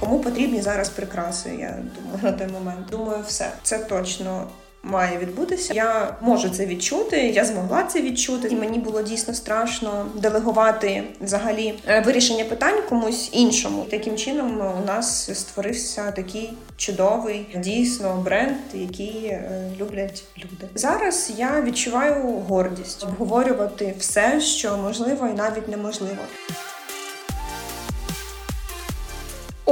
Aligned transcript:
Кому 0.00 0.18
потрібні 0.18 0.62
зараз 0.62 0.88
прикраси? 0.88 1.50
Я 1.60 1.78
думаю 1.96 2.18
на 2.22 2.32
той 2.32 2.46
момент. 2.46 2.86
Думаю, 2.90 3.24
все 3.26 3.52
це 3.62 3.78
точно 3.78 4.46
має 4.82 5.18
відбутися. 5.18 5.74
Я 5.74 6.16
можу 6.20 6.48
це 6.48 6.66
відчути. 6.66 7.28
Я 7.28 7.44
змогла 7.44 7.82
це 7.82 8.02
відчути, 8.02 8.48
і 8.48 8.56
мені 8.56 8.78
було 8.78 9.02
дійсно 9.02 9.34
страшно 9.34 10.06
делегувати 10.14 11.04
взагалі 11.20 11.74
е, 11.88 12.00
вирішення 12.00 12.44
питань 12.44 12.82
комусь 12.88 13.28
іншому. 13.32 13.86
Таким 13.90 14.16
чином 14.16 14.60
у 14.82 14.86
нас 14.86 15.38
створився 15.40 16.10
такий 16.10 16.52
чудовий 16.76 17.46
дійсно 17.56 18.22
бренд, 18.24 18.56
який 18.74 19.24
е, 19.26 19.72
люблять 19.80 20.24
люди. 20.38 20.68
Зараз 20.74 21.32
я 21.36 21.62
відчуваю 21.62 22.22
гордість 22.24 23.04
обговорювати 23.04 23.94
все, 23.98 24.40
що 24.40 24.76
можливо, 24.76 25.26
і 25.26 25.32
навіть 25.32 25.68
неможливо. 25.68 26.18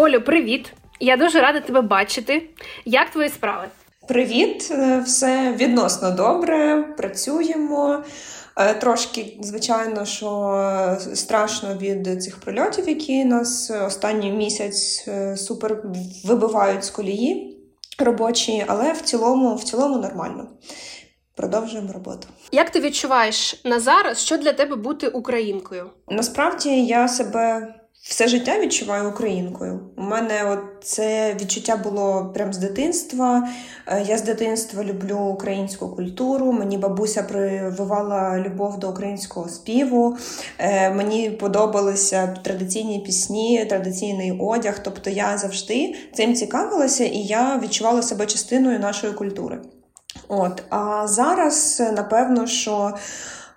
Олю, 0.00 0.20
привіт! 0.20 0.72
Я 1.00 1.16
дуже 1.16 1.40
рада 1.40 1.60
тебе 1.60 1.80
бачити. 1.80 2.50
Як 2.84 3.10
твої 3.10 3.28
справи? 3.28 3.68
Привіт, 4.08 4.68
е, 4.70 5.02
все 5.06 5.52
відносно 5.56 6.10
добре. 6.10 6.82
Працюємо. 6.96 8.04
Е, 8.56 8.74
трошки, 8.74 9.38
звичайно, 9.40 10.04
що 10.04 10.96
страшно 11.14 11.74
від 11.74 12.22
цих 12.22 12.40
прильотів, 12.40 12.88
які 12.88 13.24
нас 13.24 13.70
останній 13.70 14.32
місяць 14.32 15.04
е, 15.08 15.36
супер 15.36 15.82
вибивають 16.24 16.84
з 16.84 16.90
колії 16.90 17.58
робочі, 17.98 18.64
але 18.66 18.92
в 18.92 19.00
цілому, 19.00 19.54
в 19.54 19.64
цілому 19.64 19.98
нормально. 19.98 20.48
Продовжуємо 21.34 21.92
роботу. 21.92 22.28
Як 22.52 22.70
ти 22.70 22.80
відчуваєш 22.80 23.60
на 23.64 23.80
зараз, 23.80 24.18
що 24.18 24.36
для 24.36 24.52
тебе 24.52 24.76
бути 24.76 25.08
українкою? 25.08 25.90
Насправді 26.08 26.84
я 26.86 27.08
себе 27.08 27.74
все 28.08 28.28
життя 28.28 28.58
відчуваю 28.58 29.08
українкою. 29.08 29.80
У 29.96 30.02
мене 30.02 30.44
от 30.44 30.58
це 30.84 31.36
відчуття 31.40 31.76
було 31.76 32.30
прямо 32.34 32.52
з 32.52 32.58
дитинства. 32.58 33.48
Е, 33.86 34.04
я 34.08 34.18
з 34.18 34.22
дитинства 34.22 34.84
люблю 34.84 35.18
українську 35.18 35.88
культуру. 35.88 36.52
Мені 36.52 36.78
бабуся 36.78 37.22
прививала 37.22 38.38
любов 38.38 38.78
до 38.78 38.90
українського 38.90 39.48
співу. 39.48 40.16
Е, 40.58 40.90
мені 40.90 41.30
подобалися 41.30 42.26
традиційні 42.26 42.98
пісні, 42.98 43.64
традиційний 43.64 44.32
одяг. 44.40 44.82
Тобто 44.82 45.10
я 45.10 45.38
завжди 45.38 45.94
цим 46.14 46.34
цікавилася 46.34 47.04
і 47.04 47.18
я 47.18 47.60
відчувала 47.62 48.02
себе 48.02 48.26
частиною 48.26 48.78
нашої 48.78 49.12
культури. 49.12 49.60
От, 50.28 50.62
А 50.70 51.06
зараз, 51.06 51.82
напевно, 51.96 52.46
що 52.46 52.94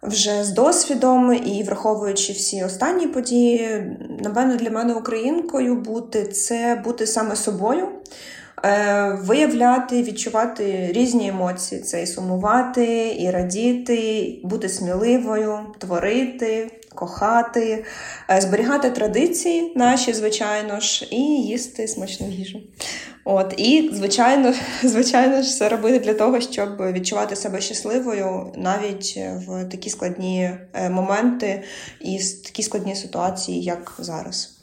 вже 0.03 0.43
з 0.43 0.49
досвідом 0.49 1.33
і 1.33 1.63
враховуючи 1.63 2.33
всі 2.33 2.63
останні 2.63 3.07
події, 3.07 3.83
напевно, 4.19 4.55
для 4.55 4.69
мене 4.69 4.93
українкою 4.93 5.75
бути 5.75 6.23
це 6.23 6.81
бути 6.83 7.07
саме 7.07 7.35
собою. 7.35 7.87
Е, 8.65 9.17
виявляти, 9.21 10.03
відчувати 10.03 10.89
різні 10.91 11.27
емоції: 11.27 11.81
це 11.81 12.03
і 12.03 12.07
сумувати, 12.07 13.15
і 13.19 13.31
радіти, 13.31 14.39
бути 14.43 14.69
сміливою, 14.69 15.59
творити, 15.77 16.71
кохати, 16.95 17.85
е, 18.29 18.41
зберігати 18.41 18.89
традиції 18.89 19.73
наші, 19.75 20.13
звичайно 20.13 20.79
ж, 20.79 21.07
і 21.11 21.21
їсти 21.21 21.87
смачну 21.87 22.27
їжу. 22.27 22.59
От 23.25 23.53
і 23.57 23.89
звичайно, 23.93 24.53
звичайно 24.83 25.35
ж, 25.35 25.41
все 25.41 25.69
робити 25.69 25.99
для 25.99 26.13
того, 26.13 26.41
щоб 26.41 26.91
відчувати 26.93 27.35
себе 27.35 27.61
щасливою 27.61 28.53
навіть 28.55 29.17
в 29.17 29.65
такі 29.65 29.89
складні 29.89 30.51
е, 30.73 30.89
моменти 30.89 31.63
і 31.99 32.17
в 32.17 32.43
такі 32.43 32.63
складні 32.63 32.95
ситуації, 32.95 33.63
як 33.63 33.93
зараз. 33.99 34.57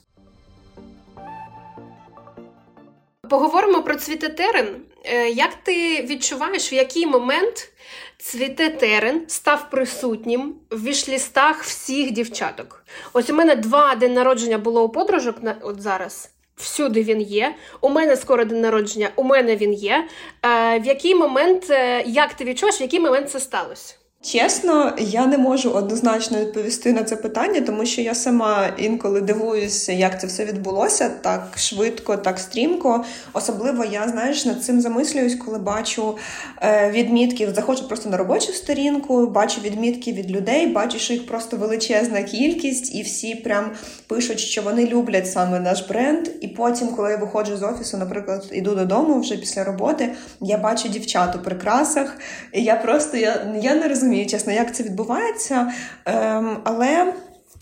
Поговоримо 3.30 3.82
про 3.82 3.94
цвіте 3.94 4.28
терен. 4.28 4.76
Е, 5.04 5.28
як 5.28 5.54
ти 5.54 6.02
відчуваєш, 6.02 6.72
в 6.72 6.74
який 6.74 7.06
момент 7.06 7.72
цвіте 8.18 8.70
терен 8.70 9.22
став 9.28 9.70
присутнім 9.70 10.54
в 10.70 10.84
вішлістах 10.84 11.62
всіх 11.62 12.10
дівчаток? 12.10 12.84
Ось 13.12 13.30
у 13.30 13.34
мене 13.34 13.56
два 13.56 13.94
день 13.94 14.14
народження 14.14 14.58
було 14.58 14.84
у 14.84 14.88
подружок 14.88 15.36
от 15.62 15.80
зараз. 15.80 16.30
Всюди 16.56 17.02
він 17.02 17.20
є. 17.20 17.54
У 17.80 17.88
мене 17.88 18.16
скоро 18.16 18.44
день 18.44 18.60
народження, 18.60 19.10
у 19.16 19.22
мене 19.22 19.56
він 19.56 19.72
є. 19.72 20.08
Е, 20.44 20.78
В 20.78 20.86
який 20.86 21.14
момент, 21.14 21.70
е, 21.70 22.02
як 22.06 22.34
ти 22.34 22.44
відчуваєш, 22.44 22.80
в 22.80 22.82
який 22.82 23.00
момент 23.00 23.30
це 23.30 23.40
сталося? 23.40 23.94
Чесно, 24.22 24.94
я 24.98 25.26
не 25.26 25.38
можу 25.38 25.70
однозначно 25.70 26.38
відповісти 26.38 26.92
на 26.92 27.02
це 27.02 27.16
питання, 27.16 27.60
тому 27.60 27.86
що 27.86 28.00
я 28.00 28.14
сама 28.14 28.68
інколи 28.78 29.20
дивуюся, 29.20 29.92
як 29.92 30.20
це 30.20 30.26
все 30.26 30.44
відбулося 30.44 31.10
так 31.20 31.48
швидко, 31.56 32.16
так 32.16 32.38
стрімко. 32.38 33.04
Особливо 33.32 33.84
я 33.84 34.08
знаєш 34.08 34.44
над 34.44 34.64
цим 34.64 34.80
замислююсь, 34.80 35.34
коли 35.34 35.58
бачу 35.58 36.16
е, 36.62 36.90
відмітки. 36.90 37.52
Заходжу 37.54 37.88
просто 37.88 38.10
на 38.10 38.16
робочу 38.16 38.52
сторінку, 38.52 39.26
бачу 39.26 39.60
відмітки 39.60 40.12
від 40.12 40.30
людей, 40.30 40.66
бачу, 40.66 40.98
що 40.98 41.12
їх 41.12 41.26
просто 41.26 41.56
величезна 41.56 42.22
кількість, 42.22 42.94
і 42.94 43.02
всі 43.02 43.34
прям 43.34 43.70
пишуть, 44.06 44.40
що 44.40 44.62
вони 44.62 44.86
люблять 44.86 45.32
саме 45.32 45.60
наш 45.60 45.88
бренд. 45.88 46.28
І 46.40 46.48
потім, 46.48 46.88
коли 46.88 47.10
я 47.10 47.16
виходжу 47.16 47.56
з 47.56 47.62
офісу, 47.62 47.96
наприклад, 47.96 48.48
іду 48.52 48.74
додому 48.74 49.20
вже 49.20 49.36
після 49.36 49.64
роботи, 49.64 50.12
я 50.40 50.58
бачу 50.58 50.88
дівчат 50.88 51.36
у 51.36 51.38
прикрасах, 51.38 52.18
і 52.52 52.62
я 52.62 52.76
просто 52.76 53.16
я, 53.16 53.54
я 53.62 53.74
не 53.74 53.88
розумію 53.88 54.07
розумію, 54.08 54.26
чесно, 54.26 54.52
як 54.52 54.74
це 54.74 54.82
відбувається. 54.82 55.72
Ем, 56.04 56.58
але. 56.64 57.14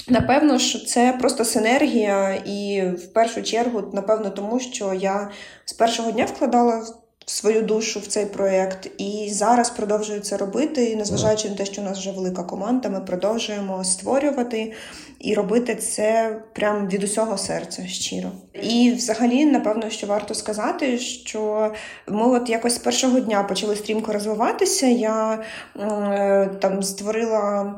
Напевно, 0.08 0.58
що 0.58 0.78
це 0.78 1.16
просто 1.20 1.44
синергія, 1.44 2.34
і 2.34 2.82
в 2.90 3.12
першу 3.12 3.42
чергу, 3.42 3.82
напевно, 3.92 4.30
тому 4.30 4.60
що 4.60 4.94
я 4.94 5.30
з 5.64 5.72
першого 5.72 6.10
дня 6.10 6.24
вкладала 6.24 6.86
свою 7.26 7.62
душу 7.62 8.00
в 8.00 8.06
цей 8.06 8.26
проєкт, 8.26 8.90
і 8.98 9.28
зараз 9.32 9.70
продовжую 9.70 10.20
це 10.20 10.36
робити. 10.36 10.84
І 10.84 10.96
незважаючи 10.96 11.48
на 11.48 11.54
те, 11.54 11.64
що 11.66 11.82
у 11.82 11.84
нас 11.84 11.98
вже 11.98 12.10
велика 12.10 12.42
команда, 12.42 12.88
ми 12.88 13.00
продовжуємо 13.00 13.84
створювати 13.84 14.72
і 15.18 15.34
робити 15.34 15.74
це 15.74 16.36
прям 16.52 16.88
від 16.88 17.04
усього 17.04 17.38
серця 17.38 17.86
щиро. 17.86 18.28
І, 18.62 18.92
взагалі, 18.96 19.46
напевно, 19.46 19.90
що 19.90 20.06
варто 20.06 20.34
сказати, 20.34 20.98
що 20.98 21.72
ми 22.08 22.26
от 22.26 22.50
якось 22.50 22.74
з 22.74 22.78
першого 22.78 23.20
дня 23.20 23.42
почали 23.42 23.76
стрімко 23.76 24.12
розвиватися. 24.12 24.86
Я 24.86 25.38
е, 25.80 26.50
там 26.60 26.82
створила 26.82 27.74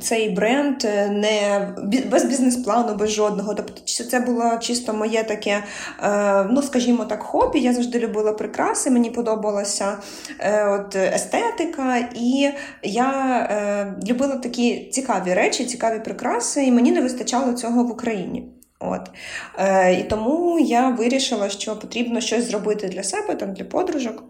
цей 0.00 0.30
бренд 0.30 0.84
е, 0.84 1.08
не 1.08 1.68
без 2.10 2.24
бізнес-плану, 2.24 2.94
без 2.94 3.10
жодного. 3.10 3.54
Тобто, 3.54 3.80
це 3.84 4.20
було 4.20 4.58
чисто 4.60 4.92
моє 4.92 5.24
таке, 5.24 5.64
е, 6.02 6.44
ну 6.50 6.62
скажімо 6.62 7.04
так, 7.04 7.22
хобі. 7.22 7.60
Я 7.60 7.72
завжди 7.72 7.98
любила 7.98 8.32
прикраси, 8.32 8.90
мені 8.90 9.10
подобалася 9.10 9.98
е, 10.38 10.68
от 10.68 10.96
естетика, 10.96 12.08
і 12.14 12.50
я 12.82 13.96
любила 14.08 14.36
такі 14.36 14.90
цікаві 14.90 15.34
речі, 15.34 15.64
цікаві 15.64 16.00
прикраси, 16.00 16.64
і 16.64 16.72
мені 16.72 16.92
не 16.92 17.00
вистачало 17.00 17.52
цього 17.52 17.84
в 17.84 17.90
Україні. 17.90 18.52
От. 18.80 19.10
І 19.98 20.02
тому 20.02 20.58
я 20.58 20.88
вирішила, 20.88 21.48
що 21.48 21.78
потрібно 21.78 22.20
щось 22.20 22.44
зробити 22.44 22.88
для 22.88 23.02
себе, 23.02 23.34
там, 23.34 23.54
для 23.54 23.64
подружок. 23.64 24.24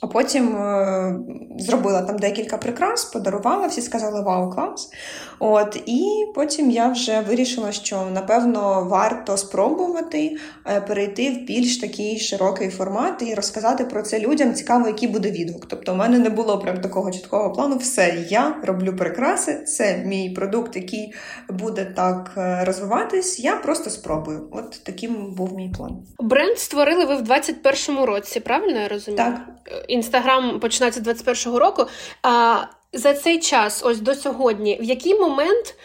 А 0.00 0.06
потім 0.06 0.56
е, 0.56 1.18
зробила 1.58 2.02
там 2.02 2.18
декілька 2.18 2.58
прикрас, 2.58 3.04
подарувала, 3.04 3.66
всі 3.66 3.82
сказали 3.82 4.22
Вау, 4.22 4.50
клас! 4.50 4.90
От, 5.38 5.82
І 5.86 6.26
потім 6.34 6.70
я 6.70 6.88
вже 6.88 7.20
вирішила, 7.20 7.72
що 7.72 8.06
напевно 8.14 8.86
варто 8.90 9.36
спробувати 9.36 10.36
е, 10.66 10.80
перейти 10.80 11.30
в 11.30 11.36
більш 11.36 11.78
такий 11.78 12.18
широкий 12.18 12.70
формат 12.70 13.22
і 13.22 13.34
розказати 13.34 13.84
про 13.84 14.02
це 14.02 14.20
людям. 14.20 14.54
Цікаво, 14.54 14.86
який 14.86 15.08
буде 15.08 15.30
відгук. 15.30 15.66
Тобто, 15.68 15.92
у 15.92 15.96
мене 15.96 16.18
не 16.18 16.30
було 16.30 16.58
прям 16.58 16.80
такого 16.80 17.10
чіткого 17.10 17.52
плану. 17.52 17.76
Все, 17.76 18.26
я 18.28 18.56
роблю 18.62 18.96
прикраси, 18.96 19.64
це 19.64 19.96
мій 19.96 20.30
продукт, 20.30 20.76
який 20.76 21.14
буде 21.48 21.84
так 21.84 22.34
е, 22.36 22.64
розвиватись. 22.64 23.40
Я 23.40 23.56
просто 23.56 23.90
спробую. 23.90 24.48
От 24.52 24.84
таким 24.84 25.34
був 25.34 25.54
мій 25.54 25.72
план. 25.76 25.96
Бренд 26.18 26.58
створили 26.58 27.04
ви 27.04 27.16
в 27.16 27.22
21-му 27.22 28.06
році, 28.06 28.40
правильно 28.40 28.80
я 28.80 28.88
розумію? 28.88 29.24
Так. 29.24 29.48
Інстаграм 29.88 30.60
починається 30.60 31.00
з 31.00 31.06
21-го 31.06 31.58
року. 31.58 31.86
А 32.22 32.56
за 32.92 33.14
цей 33.14 33.38
час, 33.38 33.82
ось 33.84 34.00
до 34.00 34.14
сьогодні, 34.14 34.78
в 34.80 34.84
який 34.84 35.14
момент 35.14 35.76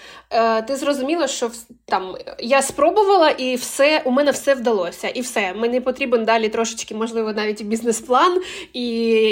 ти 0.67 0.75
зрозуміла, 0.75 1.27
що 1.27 1.51
там 1.85 2.15
я 2.39 2.61
спробувала, 2.61 3.29
і 3.29 3.55
все 3.55 4.01
у 4.05 4.11
мене 4.11 4.31
все 4.31 4.53
вдалося, 4.53 5.07
і 5.07 5.21
все. 5.21 5.53
Мені 5.53 5.79
потрібен 5.79 6.25
далі 6.25 6.49
трошечки, 6.49 6.95
можливо, 6.95 7.33
навіть 7.33 7.65
бізнес-план, 7.65 8.41
і 8.73 8.85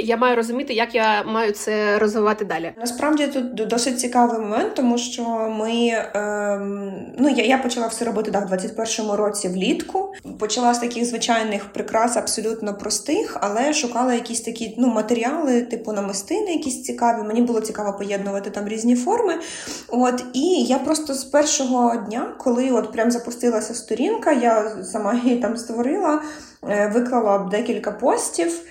я 0.05 0.17
маю 0.17 0.35
розуміти, 0.35 0.73
як 0.73 0.95
я 0.95 1.23
маю 1.23 1.51
це 1.51 1.99
розвивати 1.99 2.45
далі. 2.45 2.73
Насправді 2.77 3.27
тут 3.27 3.55
досить 3.55 3.99
цікавий 3.99 4.39
момент, 4.39 4.75
тому 4.75 4.97
що 4.97 5.23
ми 5.59 5.71
ем, 6.13 6.93
ну 7.17 7.29
я 7.29 7.45
я 7.45 7.57
почала 7.57 7.87
все 7.87 8.05
робити 8.05 8.31
так, 8.31 8.49
в 8.49 8.53
21-му 8.53 9.15
році 9.15 9.47
влітку. 9.47 10.13
Почала 10.39 10.73
з 10.73 10.79
таких 10.79 11.05
звичайних 11.05 11.65
прикрас, 11.73 12.17
абсолютно 12.17 12.73
простих, 12.73 13.37
але 13.41 13.73
шукала 13.73 14.13
якісь 14.13 14.41
такі 14.41 14.75
ну 14.77 14.87
матеріали, 14.87 15.61
типу 15.61 15.91
намистини, 15.91 16.51
якісь 16.51 16.83
цікаві. 16.83 17.23
Мені 17.27 17.41
було 17.41 17.61
цікаво 17.61 17.97
поєднувати 17.97 18.49
там 18.49 18.67
різні 18.67 18.95
форми. 18.95 19.33
От 19.87 20.23
і 20.33 20.63
я 20.63 20.79
просто 20.91 21.13
з 21.13 21.23
першого 21.23 21.95
дня, 21.95 22.33
коли 22.37 22.71
от 22.71 22.91
прям 22.91 23.11
запустилася 23.11 23.73
сторінка, 23.73 24.31
я 24.31 24.77
сама 24.83 25.13
її 25.23 25.35
там 25.35 25.57
створила, 25.57 26.21
е, 26.69 26.91
виклала 26.93 27.37
декілька 27.51 27.91
постів. 27.91 28.61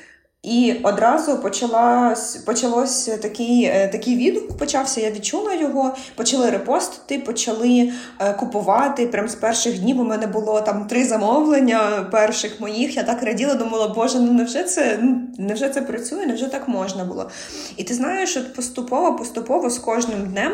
І 0.43 0.81
одразу 0.83 1.39
почалась, 1.39 2.37
почалось 2.37 3.05
такий 3.23 3.65
е, 3.65 3.89
такий 3.89 4.17
відгук, 4.17 4.59
почався, 4.59 5.01
я 5.01 5.11
відчула 5.11 5.55
його, 5.55 5.95
почали 6.17 6.51
репостити, 6.51 7.19
почали 7.19 7.93
е, 8.19 8.33
купувати. 8.33 9.07
Прям 9.07 9.29
з 9.29 9.35
перших 9.35 9.79
днів 9.79 10.01
у 10.01 10.05
мене 10.05 10.27
було 10.27 10.61
там 10.61 10.87
три 10.87 11.05
замовлення 11.05 12.09
перших 12.13 12.61
моїх. 12.61 12.97
Я 12.97 13.03
так 13.03 13.23
раділа, 13.23 13.55
думала, 13.55 13.89
боже, 13.89 14.21
ну 14.21 14.33
невже 14.33 14.65
це 14.65 14.99
ну, 15.03 15.21
невже 15.39 15.69
це 15.69 15.83
працює, 15.83 16.27
невже 16.27 16.49
так 16.49 16.69
можна 16.69 17.05
було? 17.05 17.31
І 17.77 17.85
ти 17.85 17.95
знаєш, 17.95 18.37
от 18.37 18.55
поступово, 18.55 19.17
поступово 19.17 19.71
з 19.71 19.79
кожним 19.79 20.27
днем. 20.27 20.53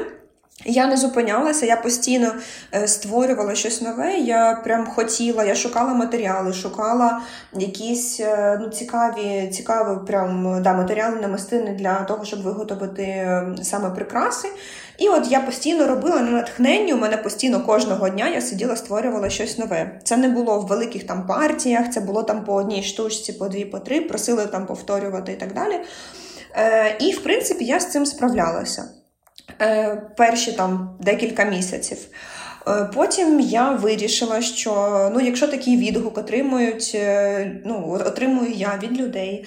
Я 0.65 0.87
не 0.87 0.97
зупинялася, 0.97 1.67
я 1.67 1.77
постійно 1.77 2.35
е, 2.75 2.89
створювала 2.89 3.55
щось 3.55 3.81
нове. 3.81 4.15
Я 4.15 4.61
прям 4.65 4.87
хотіла, 4.87 5.45
я 5.45 5.55
шукала 5.55 5.95
матеріали, 5.95 6.53
шукала 6.53 7.21
якісь 7.53 8.21
е, 8.21 8.59
ну, 8.63 8.69
цікаві, 8.69 9.51
цікаві 9.53 10.07
прям 10.07 10.63
да, 10.63 10.75
матеріали 10.75 11.21
намистини 11.21 11.77
для 11.79 12.05
того, 12.05 12.25
щоб 12.25 12.43
виготовити 12.43 13.43
саме 13.63 13.91
прикраси. 13.91 14.49
І 14.99 15.09
от 15.09 15.31
я 15.31 15.41
постійно 15.41 15.87
робила 15.87 16.21
на 16.21 16.31
натхненні. 16.31 16.95
У 16.95 16.99
мене 16.99 17.17
постійно 17.17 17.65
кожного 17.65 18.09
дня 18.09 18.29
я 18.29 18.41
сиділа, 18.41 18.77
створювала 18.77 19.31
щось 19.31 19.59
нове. 19.59 20.01
Це 20.05 20.17
не 20.17 20.29
було 20.29 20.61
в 20.61 20.67
великих 20.67 21.07
там 21.07 21.27
партіях, 21.27 21.91
це 21.91 22.01
було 22.01 22.23
там 22.23 22.45
по 22.45 22.55
одній 22.55 22.83
штучці, 22.83 23.33
по 23.33 23.49
дві, 23.49 23.65
по 23.65 23.79
три, 23.79 24.01
просили 24.01 24.47
там 24.47 24.67
повторювати 24.67 25.33
і 25.33 25.37
так 25.37 25.55
далі. 25.55 25.81
Е, 26.55 26.97
І 27.01 27.13
в 27.13 27.23
принципі 27.23 27.65
я 27.65 27.81
з 27.81 27.91
цим 27.91 28.07
справлялася. 28.07 28.85
Е, 29.61 29.97
перші 30.17 30.53
там 30.53 30.97
декілька 31.01 31.45
місяців. 31.45 31.99
Е, 32.69 32.89
потім 32.95 33.41
я 33.41 33.71
вирішила, 33.71 34.41
що 34.41 35.01
ну, 35.15 35.21
якщо 35.21 35.49
такий 35.49 35.77
відгук 35.77 36.19
отримують, 36.19 36.93
е, 36.95 37.61
ну, 37.65 38.01
отримую 38.07 38.51
я 38.53 38.81
від 38.83 39.01
людей. 39.01 39.47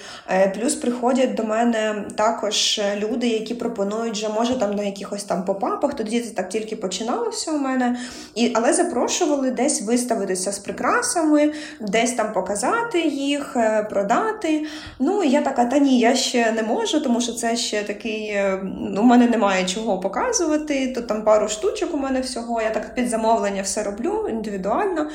Плюс 0.54 0.74
приходять 0.74 1.34
до 1.34 1.44
мене 1.44 2.04
також 2.16 2.80
люди, 2.96 3.28
які 3.28 3.54
пропонують, 3.54 4.14
вже 4.14 4.28
може 4.28 4.58
там 4.58 4.74
на 4.74 4.82
якихось 4.82 5.24
там 5.24 5.44
попапах, 5.44 5.94
тоді 5.94 6.20
це 6.20 6.34
так 6.34 6.48
тільки 6.48 6.76
починалося 6.76 7.52
у 7.52 7.58
мене. 7.58 7.96
І, 8.34 8.52
Але 8.54 8.72
запрошували 8.72 9.50
десь 9.50 9.82
виставитися 9.82 10.52
з 10.52 10.58
прикрасами, 10.58 11.52
десь 11.80 12.12
там 12.12 12.32
показати 12.32 13.00
їх, 13.00 13.56
продати. 13.90 14.66
Ну, 14.98 15.22
і 15.22 15.30
я 15.30 15.42
така, 15.42 15.64
та 15.64 15.78
ні, 15.78 15.98
я 15.98 16.14
ще 16.14 16.52
не 16.52 16.62
можу, 16.62 17.00
тому 17.00 17.20
що 17.20 17.32
це 17.32 17.56
ще 17.56 17.82
такий, 17.82 18.38
ну, 18.80 19.00
у 19.00 19.04
мене 19.04 19.26
немає 19.26 19.66
чого 19.66 20.00
показувати. 20.00 20.92
То 20.92 21.00
там 21.00 21.24
пару 21.24 21.48
штучок 21.48 21.94
у 21.94 21.96
мене 21.96 22.20
всього. 22.20 22.62
Я 22.62 22.70
так 22.70 22.94
під 22.94 23.09
замовлення 23.10 23.62
все 23.62 23.82
роблю 23.82 24.28
індивідуально. 24.28 25.10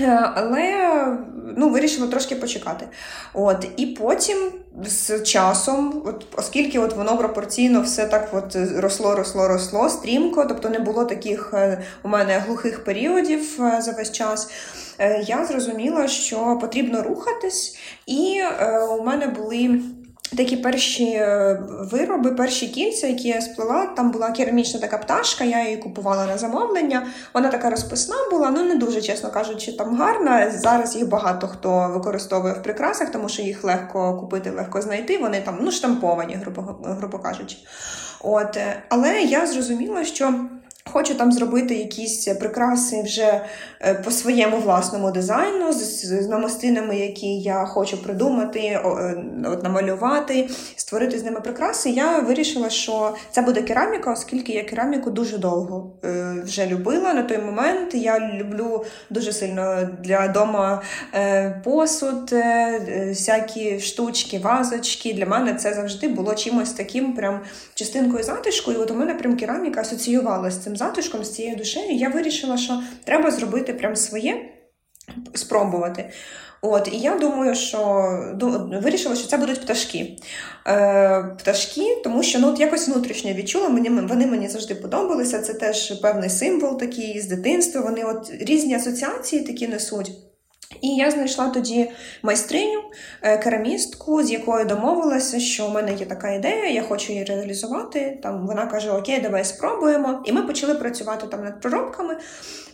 Е, 0.00 0.30
але 0.34 0.96
ну, 1.56 1.68
вирішила 1.68 2.06
трошки 2.06 2.36
почекати. 2.36 2.88
От, 3.34 3.68
І 3.76 3.86
потім 3.86 4.52
з 4.84 5.20
часом, 5.22 6.02
от, 6.06 6.26
оскільки 6.36 6.78
от 6.78 6.96
воно 6.96 7.18
пропорційно 7.18 7.82
все 7.82 8.06
так 8.06 8.28
от 8.32 8.56
росло, 8.76 9.14
росло, 9.14 9.48
росло 9.48 9.88
стрімко, 9.88 10.44
тобто 10.44 10.68
не 10.68 10.78
було 10.78 11.04
таких 11.04 11.50
е, 11.54 11.82
у 12.02 12.08
мене 12.08 12.38
глухих 12.38 12.84
періодів 12.84 13.62
е, 13.62 13.82
за 13.82 13.92
весь 13.92 14.12
час, 14.12 14.50
я 15.26 15.46
зрозуміла, 15.46 16.08
що 16.08 16.58
потрібно 16.60 17.02
рухатись, 17.02 17.78
і 18.06 18.42
у 18.98 19.04
мене 19.04 19.26
були. 19.26 19.80
Такі 20.36 20.56
перші 20.56 21.04
е, 21.04 21.62
вироби, 21.92 22.30
перші 22.30 22.68
кільця, 22.68 23.06
які 23.06 23.28
я 23.28 23.40
сплела, 23.40 23.86
там 23.86 24.10
була 24.10 24.30
керамічна 24.30 24.80
така 24.80 24.98
пташка, 24.98 25.44
я 25.44 25.64
її 25.64 25.76
купувала 25.76 26.26
на 26.26 26.38
замовлення. 26.38 27.06
Вона 27.34 27.48
така 27.48 27.70
розписна 27.70 28.16
була, 28.30 28.50
ну 28.50 28.62
не 28.62 28.74
дуже, 28.74 29.00
чесно 29.00 29.30
кажучи, 29.30 29.72
там 29.72 29.96
гарна. 29.96 30.50
Зараз 30.50 30.96
їх 30.96 31.08
багато 31.08 31.48
хто 31.48 31.90
використовує 31.94 32.54
в 32.54 32.62
прикрасах, 32.62 33.10
тому 33.10 33.28
що 33.28 33.42
їх 33.42 33.64
легко 33.64 34.16
купити, 34.20 34.50
легко 34.50 34.82
знайти. 34.82 35.18
Вони 35.18 35.40
там 35.40 35.58
ну, 35.60 35.72
штамповані, 35.72 36.34
грубо, 36.34 36.76
грубо 36.82 37.18
кажучи. 37.18 37.56
От, 38.20 38.56
е, 38.56 38.82
Але 38.88 39.20
я 39.20 39.46
зрозуміла, 39.46 40.04
що. 40.04 40.34
Хочу 40.92 41.14
там 41.14 41.32
зробити 41.32 41.74
якісь 41.74 42.28
прикраси 42.28 43.02
вже 43.02 43.44
е, 43.80 43.94
по 43.94 44.10
своєму 44.10 44.56
власному 44.56 45.10
дизайну, 45.10 45.72
з, 45.72 46.04
з 46.04 46.28
намистинами, 46.28 46.96
які 46.96 47.38
я 47.40 47.64
хочу 47.64 48.02
придумати, 48.02 48.60
е, 48.60 48.82
от 49.44 49.62
намалювати, 49.62 50.48
створити 50.76 51.18
з 51.18 51.24
ними 51.24 51.40
прикраси. 51.40 51.90
Я 51.90 52.18
вирішила, 52.18 52.70
що 52.70 53.14
це 53.30 53.42
буде 53.42 53.62
кераміка, 53.62 54.12
оскільки 54.12 54.52
я 54.52 54.64
кераміку 54.64 55.10
дуже 55.10 55.38
довго 55.38 55.92
е, 56.04 56.36
вже 56.44 56.66
любила 56.66 57.14
на 57.14 57.22
той 57.22 57.38
момент. 57.38 57.94
Я 57.94 58.32
люблю 58.34 58.84
дуже 59.10 59.32
сильно 59.32 59.88
для 60.02 60.28
дома 60.28 60.82
посуд, 61.64 62.34
всякі 63.08 63.80
штучки, 63.80 64.38
вазочки. 64.38 65.14
Для 65.14 65.26
мене 65.26 65.54
це 65.54 65.74
завжди 65.74 66.08
було 66.08 66.34
чимось 66.34 66.72
таким, 66.72 67.12
прям 67.12 67.40
частинкою 67.74 68.24
затишку. 68.24 68.72
І 68.72 68.76
от 68.76 68.90
у 68.90 68.94
мене 68.94 69.14
прям 69.14 69.36
кераміка 69.36 69.80
асоціювалася 69.80 70.60
з 70.60 70.64
цим 70.64 70.75
затишком, 70.76 71.24
з 71.24 71.34
цією 71.34 71.56
душею, 71.56 71.96
я 71.96 72.08
вирішила, 72.08 72.56
що 72.56 72.82
треба 73.04 73.30
зробити 73.30 73.74
прям 73.74 73.96
своє, 73.96 74.52
спробувати. 75.34 76.10
От, 76.62 76.88
І 76.92 76.98
я 76.98 77.18
думаю, 77.18 77.54
що 77.54 78.08
вирішила, 78.82 79.16
що 79.16 79.28
це 79.28 79.36
будуть 79.36 79.60
пташки. 79.60 80.16
Е, 80.66 81.36
Пташки, 81.38 82.00
тому 82.04 82.22
що 82.22 82.38
ну, 82.38 82.48
от 82.48 82.60
якось 82.60 82.88
внутрішньо 82.88 83.32
відчула, 83.32 83.68
мені, 83.68 83.88
вони 83.88 84.26
мені 84.26 84.48
завжди 84.48 84.74
подобалися. 84.74 85.38
Це 85.38 85.54
теж 85.54 86.00
певний 86.00 86.30
символ 86.30 86.78
такий 86.78 87.20
з 87.20 87.26
дитинства. 87.26 87.80
Вони 87.80 88.04
от 88.04 88.30
різні 88.40 88.74
асоціації 88.74 89.42
такі 89.42 89.68
несуть. 89.68 90.12
І 90.80 90.88
я 90.88 91.10
знайшла 91.10 91.48
тоді 91.48 91.90
майстриню, 92.22 92.80
е, 93.22 93.38
керамістку, 93.38 94.22
з 94.22 94.30
якою 94.30 94.64
домовилася, 94.64 95.40
що 95.40 95.66
в 95.66 95.72
мене 95.72 95.94
є 95.94 96.06
така 96.06 96.30
ідея, 96.32 96.70
я 96.70 96.82
хочу 96.82 97.12
її 97.12 97.24
реалізувати. 97.24 98.18
Там 98.22 98.46
Вона 98.46 98.66
каже: 98.66 98.90
Окей, 98.90 99.20
давай 99.20 99.44
спробуємо. 99.44 100.22
І 100.24 100.32
ми 100.32 100.42
почали 100.42 100.74
працювати 100.74 101.26
там 101.26 101.44
над 101.44 101.60
проробками. 101.60 102.16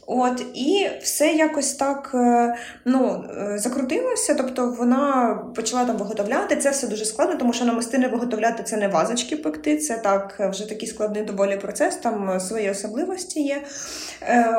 От, 0.07 0.45
І 0.55 0.91
все 1.03 1.33
якось 1.33 1.75
так 1.75 2.11
е, 2.15 2.55
ну, 2.85 3.25
е, 3.39 3.59
закрутилося. 3.59 4.35
Тобто 4.35 4.75
вона 4.79 5.35
почала 5.57 5.85
там 5.85 5.97
виготовляти. 5.97 6.57
Це 6.57 6.71
все 6.71 6.87
дуже 6.87 7.05
складно, 7.05 7.37
тому 7.37 7.53
що 7.53 7.65
намистини 7.65 8.09
виготовляти 8.09 8.63
це 8.63 8.77
не 8.77 8.89
вазочки 8.89 9.37
пекти, 9.37 9.77
це 9.77 9.99
так 9.99 10.49
вже 10.51 10.69
такий 10.69 10.89
складний 10.89 11.23
доволі 11.23 11.57
процес, 11.57 11.97
там 11.97 12.41
свої 12.41 12.71
особливості 12.71 13.43
є. 13.43 13.63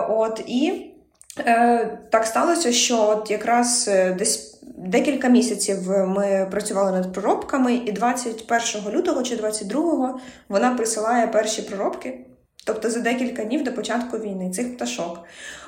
От, 0.10 0.44
І 0.48 0.93
Е, 1.40 1.98
так 2.10 2.26
сталося, 2.26 2.72
що 2.72 3.10
от 3.10 3.32
якраз 3.32 3.86
е, 3.88 4.14
десь 4.14 4.62
декілька 4.78 5.28
місяців 5.28 5.78
ми 5.90 6.48
працювали 6.52 6.92
над 6.92 7.14
проробками, 7.14 7.74
і 7.74 7.92
21 7.92 8.92
лютого 8.92 9.24
чи 9.24 9.36
22 9.36 10.20
вона 10.50 10.72
присилає 10.72 11.28
перші 11.28 11.62
проробки, 11.62 12.20
тобто 12.66 12.90
за 12.90 13.00
декілька 13.00 13.44
днів 13.44 13.64
до 13.64 13.74
початку 13.74 14.18
війни 14.18 14.52
цих 14.52 14.76
пташок. 14.76 15.20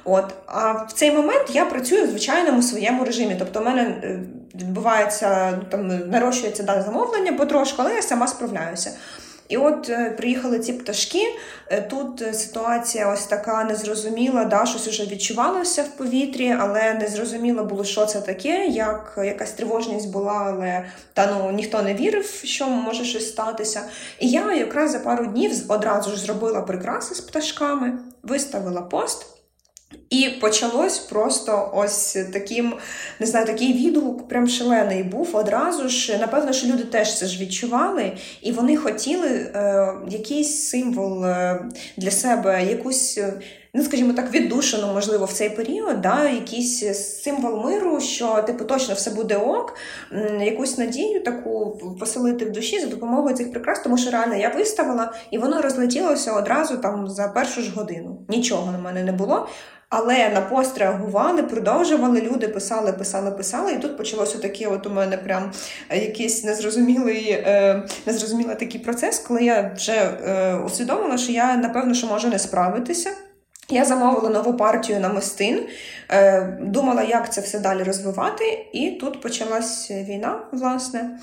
От, 0.03 0.33
А 0.45 0.71
в 0.71 0.91
цей 0.91 1.11
момент 1.11 1.49
я 1.53 1.65
працюю 1.65 2.03
в 2.03 2.09
звичайному 2.09 2.61
своєму 2.61 3.03
режимі. 3.03 3.35
Тобто, 3.39 3.59
у 3.59 3.63
мене 3.63 3.81
е, 3.81 4.19
відбувається 4.55 5.59
там 5.71 5.87
нарощується 5.87 6.63
да, 6.63 6.81
замовлення 6.81 7.33
потрошку, 7.33 7.81
але 7.81 7.95
я 7.95 8.01
сама 8.01 8.27
справляюся. 8.27 8.91
І 9.47 9.57
от 9.57 9.89
е, 9.89 10.11
приїхали 10.17 10.59
ці 10.59 10.73
пташки. 10.73 11.23
Е, 11.69 11.81
тут 11.81 12.21
е, 12.21 12.33
ситуація 12.33 13.13
ось 13.13 13.25
така 13.25 13.63
незрозуміла, 13.63 14.45
да, 14.45 14.65
щось 14.65 14.87
уже 14.87 15.05
відчувалося 15.05 15.83
в 15.83 15.97
повітрі, 15.97 16.55
але 16.59 16.93
не 16.93 17.07
зрозуміло 17.07 17.63
було, 17.63 17.83
що 17.83 18.05
це 18.05 18.21
таке, 18.21 18.65
як 18.65 19.13
якась 19.17 19.51
тривожність 19.51 20.11
була, 20.11 20.33
але 20.33 20.85
та 21.13 21.35
ну 21.35 21.51
ніхто 21.51 21.81
не 21.81 21.93
вірив, 21.93 22.41
що 22.43 22.67
може 22.67 23.05
щось 23.05 23.29
статися. 23.29 23.81
І 24.19 24.29
я 24.29 24.53
якраз 24.53 24.91
за 24.91 24.99
пару 24.99 25.25
днів 25.25 25.51
одразу 25.67 26.09
ж 26.09 26.17
зробила 26.17 26.61
прикраси 26.61 27.15
з 27.15 27.21
пташками, 27.21 27.93
виставила 28.23 28.81
пост. 28.81 29.34
І 30.09 30.29
почалось 30.41 30.99
просто 30.99 31.71
ось 31.73 32.17
таким, 32.33 32.73
не 33.19 33.27
знаю, 33.27 33.45
такий 33.45 33.73
відгук, 33.73 34.27
прям 34.27 34.47
шалений 34.47 35.03
був. 35.03 35.29
Одразу 35.33 35.89
ж, 35.89 36.17
напевно, 36.17 36.53
що 36.53 36.67
люди 36.67 36.83
теж 36.83 37.17
це 37.17 37.25
ж 37.25 37.41
відчували, 37.41 38.11
і 38.41 38.51
вони 38.51 38.77
хотіли 38.77 39.27
е, 39.27 39.87
якийсь 40.09 40.69
символ 40.69 41.25
е, 41.25 41.65
для 41.97 42.11
себе, 42.11 42.65
якусь, 42.65 43.17
е, 43.17 43.33
ну 43.73 43.83
скажімо 43.83 44.13
так, 44.13 44.33
віддушину, 44.33 44.93
можливо, 44.93 45.25
в 45.25 45.33
цей 45.33 45.49
період, 45.49 46.01
да, 46.01 46.29
якийсь 46.29 46.99
символ 47.23 47.65
миру, 47.65 48.01
що 48.01 48.43
типу 48.47 48.65
точно 48.65 48.93
все 48.93 49.11
буде 49.11 49.37
ок, 49.37 49.75
якусь 50.41 50.77
надію 50.77 51.23
таку 51.23 51.81
поселити 51.99 52.45
в 52.45 52.51
душі 52.51 52.79
за 52.79 52.87
допомогою 52.87 53.35
цих 53.35 53.51
прикрас, 53.51 53.79
тому 53.79 53.97
що 53.97 54.11
реально 54.11 54.35
я 54.35 54.49
виставила, 54.49 55.13
і 55.31 55.37
воно 55.37 55.61
розлетілося 55.61 56.33
одразу 56.33 56.77
там 56.77 57.07
за 57.07 57.27
першу 57.27 57.61
ж 57.61 57.71
годину. 57.75 58.25
Нічого 58.29 58.71
на 58.71 58.77
мене 58.77 59.03
не 59.03 59.11
було. 59.11 59.47
Але 59.89 60.29
на 60.29 60.41
пост 60.41 60.77
реагували, 60.77 61.43
продовжували 61.43 62.21
люди, 62.21 62.47
писали, 62.47 62.93
писали, 62.93 63.31
писали. 63.31 63.71
І 63.71 63.79
тут 63.79 63.97
почалося 63.97 64.37
таке, 64.37 64.67
от 64.67 64.87
у 64.87 64.89
мене 64.89 65.17
прям 65.17 65.51
е, 65.89 65.99
якийсь 65.99 66.43
незрозумілий, 66.43 67.29
е, 67.29 67.83
незрозумілий 68.05 68.55
такий 68.55 68.81
процес, 68.81 69.19
коли 69.19 69.43
я 69.43 69.71
вже 69.75 69.93
е, 69.93 70.55
усвідомила, 70.55 71.17
що 71.17 71.31
я 71.31 71.55
напевно 71.55 71.93
що 71.93 72.07
можу 72.07 72.27
не 72.27 72.39
справитися. 72.39 73.11
Я 73.69 73.85
замовила 73.85 74.29
нову 74.29 74.53
партію 74.53 74.99
намистин, 74.99 75.65
е, 76.09 76.41
думала, 76.61 77.03
як 77.03 77.33
це 77.33 77.41
все 77.41 77.59
далі 77.59 77.83
розвивати, 77.83 78.67
і 78.73 78.91
тут 78.91 79.21
почалась 79.21 79.91
війна, 79.91 80.39
власне. 80.51 81.19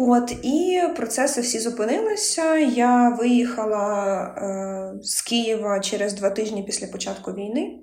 От, 0.00 0.32
І 0.42 0.82
процеси 0.96 1.40
всі 1.40 1.58
зупинилися. 1.58 2.56
Я 2.58 3.08
виїхала 3.08 4.22
е, 4.24 5.02
з 5.02 5.22
Києва 5.22 5.80
через 5.80 6.12
два 6.12 6.30
тижні 6.30 6.62
після 6.62 6.86
початку 6.86 7.32
війни. 7.32 7.78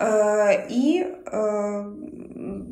Е, 0.00 0.66
І 0.70 1.04
е, 1.26 1.84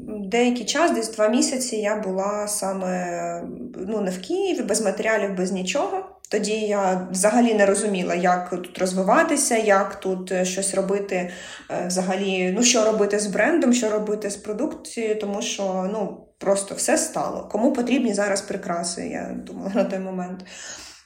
деякий 0.08 0.64
час, 0.64 0.90
десь 0.90 1.16
два 1.16 1.28
місяці, 1.28 1.76
я 1.76 1.96
була 1.96 2.48
саме 2.48 3.42
ну, 3.88 4.00
не 4.00 4.10
в 4.10 4.22
Києві, 4.22 4.62
без 4.62 4.82
матеріалів, 4.82 5.36
без 5.36 5.52
нічого. 5.52 6.04
Тоді 6.30 6.54
я 6.54 7.08
взагалі 7.10 7.54
не 7.54 7.66
розуміла, 7.66 8.14
як 8.14 8.50
тут 8.50 8.78
розвиватися, 8.78 9.56
як 9.56 10.00
тут 10.00 10.32
е, 10.32 10.44
щось 10.44 10.74
робити, 10.74 11.30
е, 11.70 11.84
взагалі, 11.86 12.52
ну 12.56 12.62
що 12.62 12.84
робити 12.84 13.18
з 13.18 13.26
брендом, 13.26 13.72
що 13.72 13.90
робити 13.90 14.30
з 14.30 14.36
продукцією, 14.36 15.20
тому 15.20 15.42
що 15.42 15.90
ну 15.92 16.26
просто 16.40 16.74
все 16.74 16.98
стало. 16.98 17.48
Кому 17.52 17.72
потрібні 17.72 18.14
зараз 18.14 18.42
прикраси, 18.42 19.08
я 19.08 19.36
думала 19.46 19.70
на 19.74 19.84
той 19.84 19.98
момент. 19.98 20.44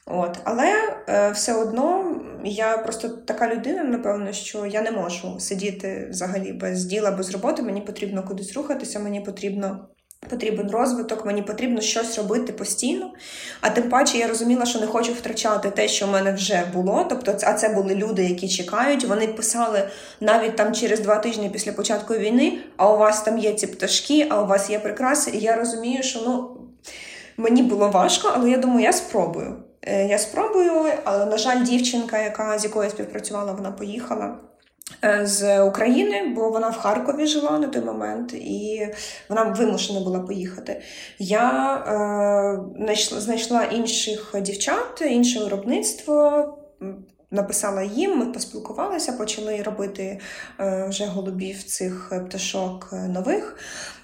От, 0.05 0.39
Але 0.43 0.73
е, 1.09 1.31
все 1.31 1.53
одно 1.53 2.15
я 2.43 2.77
просто 2.77 3.09
така 3.09 3.55
людина, 3.55 3.83
напевно, 3.83 4.33
що 4.33 4.65
я 4.65 4.81
не 4.81 4.91
можу 4.91 5.39
сидіти 5.39 6.07
взагалі 6.09 6.53
без 6.53 6.85
діла, 6.85 7.11
без 7.11 7.31
роботи. 7.31 7.61
Мені 7.61 7.81
потрібно 7.81 8.23
кудись 8.23 8.53
рухатися, 8.53 8.99
мені 8.99 9.21
потрібно 9.21 9.87
Потрібен 10.29 10.71
розвиток, 10.71 11.25
мені 11.25 11.41
потрібно 11.41 11.81
щось 11.81 12.17
робити 12.17 12.53
постійно. 12.53 13.11
А 13.61 13.69
тим 13.69 13.89
паче 13.89 14.17
я 14.17 14.27
розуміла, 14.27 14.65
що 14.65 14.79
не 14.79 14.87
хочу 14.87 15.13
втрачати 15.13 15.69
те, 15.69 15.87
що 15.87 16.07
в 16.07 16.11
мене 16.11 16.31
вже 16.31 16.63
було. 16.73 17.05
Тобто, 17.09 17.37
а 17.43 17.53
це 17.53 17.69
були 17.69 17.95
люди, 17.95 18.23
які 18.23 18.49
чекають. 18.49 19.05
Вони 19.05 19.27
писали 19.27 19.89
навіть 20.21 20.55
там 20.55 20.73
через 20.73 20.99
два 20.99 21.15
тижні 21.15 21.49
після 21.49 21.71
початку 21.71 22.13
війни. 22.13 22.59
А 22.77 22.93
у 22.93 22.97
вас 22.97 23.21
там 23.21 23.37
є 23.37 23.53
ці 23.53 23.67
пташки, 23.67 24.27
а 24.29 24.41
у 24.41 24.47
вас 24.47 24.69
є 24.69 24.79
прикраси. 24.79 25.31
І 25.31 25.39
я 25.39 25.55
розумію, 25.55 26.03
що 26.03 26.19
ну 26.25 26.57
мені 27.37 27.63
було 27.63 27.89
важко, 27.89 28.31
але 28.35 28.49
я 28.49 28.57
думаю, 28.57 28.81
я 28.81 28.93
спробую. 28.93 29.55
Е, 29.81 30.07
я 30.07 30.17
спробую, 30.17 30.71
але 31.03 31.25
на 31.25 31.37
жаль, 31.37 31.63
дівчинка, 31.63 32.21
яка 32.21 32.59
з 32.59 32.63
якою 32.63 32.85
я 32.85 32.89
співпрацювала, 32.89 33.51
вона 33.51 33.71
поїхала. 33.71 34.37
Е, 35.03 35.25
з 35.25 35.61
України, 35.61 36.33
бо 36.35 36.49
вона 36.49 36.69
в 36.69 36.77
Харкові 36.77 37.25
жила 37.25 37.59
на 37.59 37.67
той 37.67 37.81
момент, 37.81 38.33
і 38.33 38.87
вона 39.29 39.43
вимушена 39.43 39.99
була 39.99 40.19
поїхати. 40.19 40.81
Я 41.19 41.75
е, 42.87 42.95
знайшла 42.95 43.63
інших 43.63 44.35
дівчат, 44.41 45.01
інше 45.01 45.39
виробництво. 45.39 46.45
Написала 47.35 47.83
їм, 47.83 48.17
ми 48.17 48.25
поспілкувалися, 48.25 49.13
почали 49.13 49.61
робити 49.61 50.19
е, 50.59 50.87
вже 50.89 51.05
голубів 51.05 51.63
цих 51.63 52.13
пташок 52.27 52.93
нових 53.09 53.57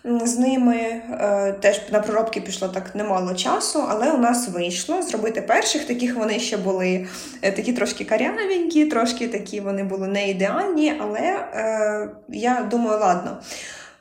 з 0.03 0.37
ними. 0.37 0.75
Е, 0.75 1.55
теж 1.59 1.81
на 1.91 1.99
проробки 1.99 2.41
пішло 2.41 2.67
так 2.67 2.95
немало 2.95 3.33
часу, 3.33 3.83
але 3.89 4.11
у 4.11 4.17
нас 4.17 4.49
вийшло 4.49 5.01
зробити 5.01 5.41
перших. 5.41 5.85
Таких 5.85 6.15
вони 6.15 6.39
ще 6.39 6.57
були 6.57 7.07
е, 7.41 7.51
такі 7.51 7.73
трошки 7.73 8.05
карявенькі, 8.05 8.85
трошки 8.85 9.27
такі 9.27 9.59
вони 9.59 9.83
були 9.83 10.07
не 10.07 10.29
ідеальні, 10.29 10.93
але 11.01 11.19
е, 11.19 12.09
я 12.29 12.67
думаю, 12.71 12.99
ладно. 12.99 13.37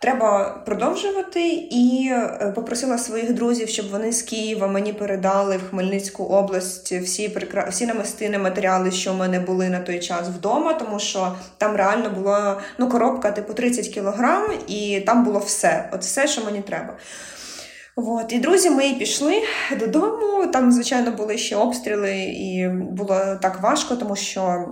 Треба 0.00 0.62
продовжувати 0.66 1.48
і 1.70 2.08
е, 2.12 2.52
попросила 2.54 2.98
своїх 2.98 3.32
друзів, 3.34 3.68
щоб 3.68 3.90
вони 3.90 4.12
з 4.12 4.22
Києва 4.22 4.66
мені 4.66 4.92
передали 4.92 5.56
в 5.56 5.70
Хмельницьку 5.70 6.24
область 6.24 6.92
всі 6.92 7.28
прикра... 7.28 7.68
всі 7.70 7.86
намистини 7.86 8.38
матеріали, 8.38 8.90
що 8.90 9.12
в 9.12 9.16
мене 9.16 9.40
були 9.40 9.68
на 9.68 9.80
той 9.80 10.00
час 10.00 10.28
вдома, 10.28 10.74
тому 10.74 10.98
що 10.98 11.36
там 11.58 11.76
реально 11.76 12.10
була 12.10 12.60
ну, 12.78 12.88
коробка 12.88 13.30
типу 13.30 13.54
30 13.54 13.88
кілограм, 13.88 14.42
і 14.66 15.00
там 15.06 15.24
було 15.24 15.38
все, 15.38 15.90
от 15.92 16.00
все, 16.00 16.28
що 16.28 16.44
мені 16.44 16.60
треба. 16.60 16.96
От. 17.96 18.32
І 18.32 18.38
друзі 18.38 18.70
мої 18.70 18.94
пішли 18.94 19.42
додому. 19.80 20.46
Там, 20.46 20.72
звичайно, 20.72 21.10
були 21.10 21.38
ще 21.38 21.56
обстріли, 21.56 22.16
і 22.22 22.68
було 22.68 23.38
так 23.42 23.60
важко, 23.62 23.96
тому 23.96 24.16
що. 24.16 24.66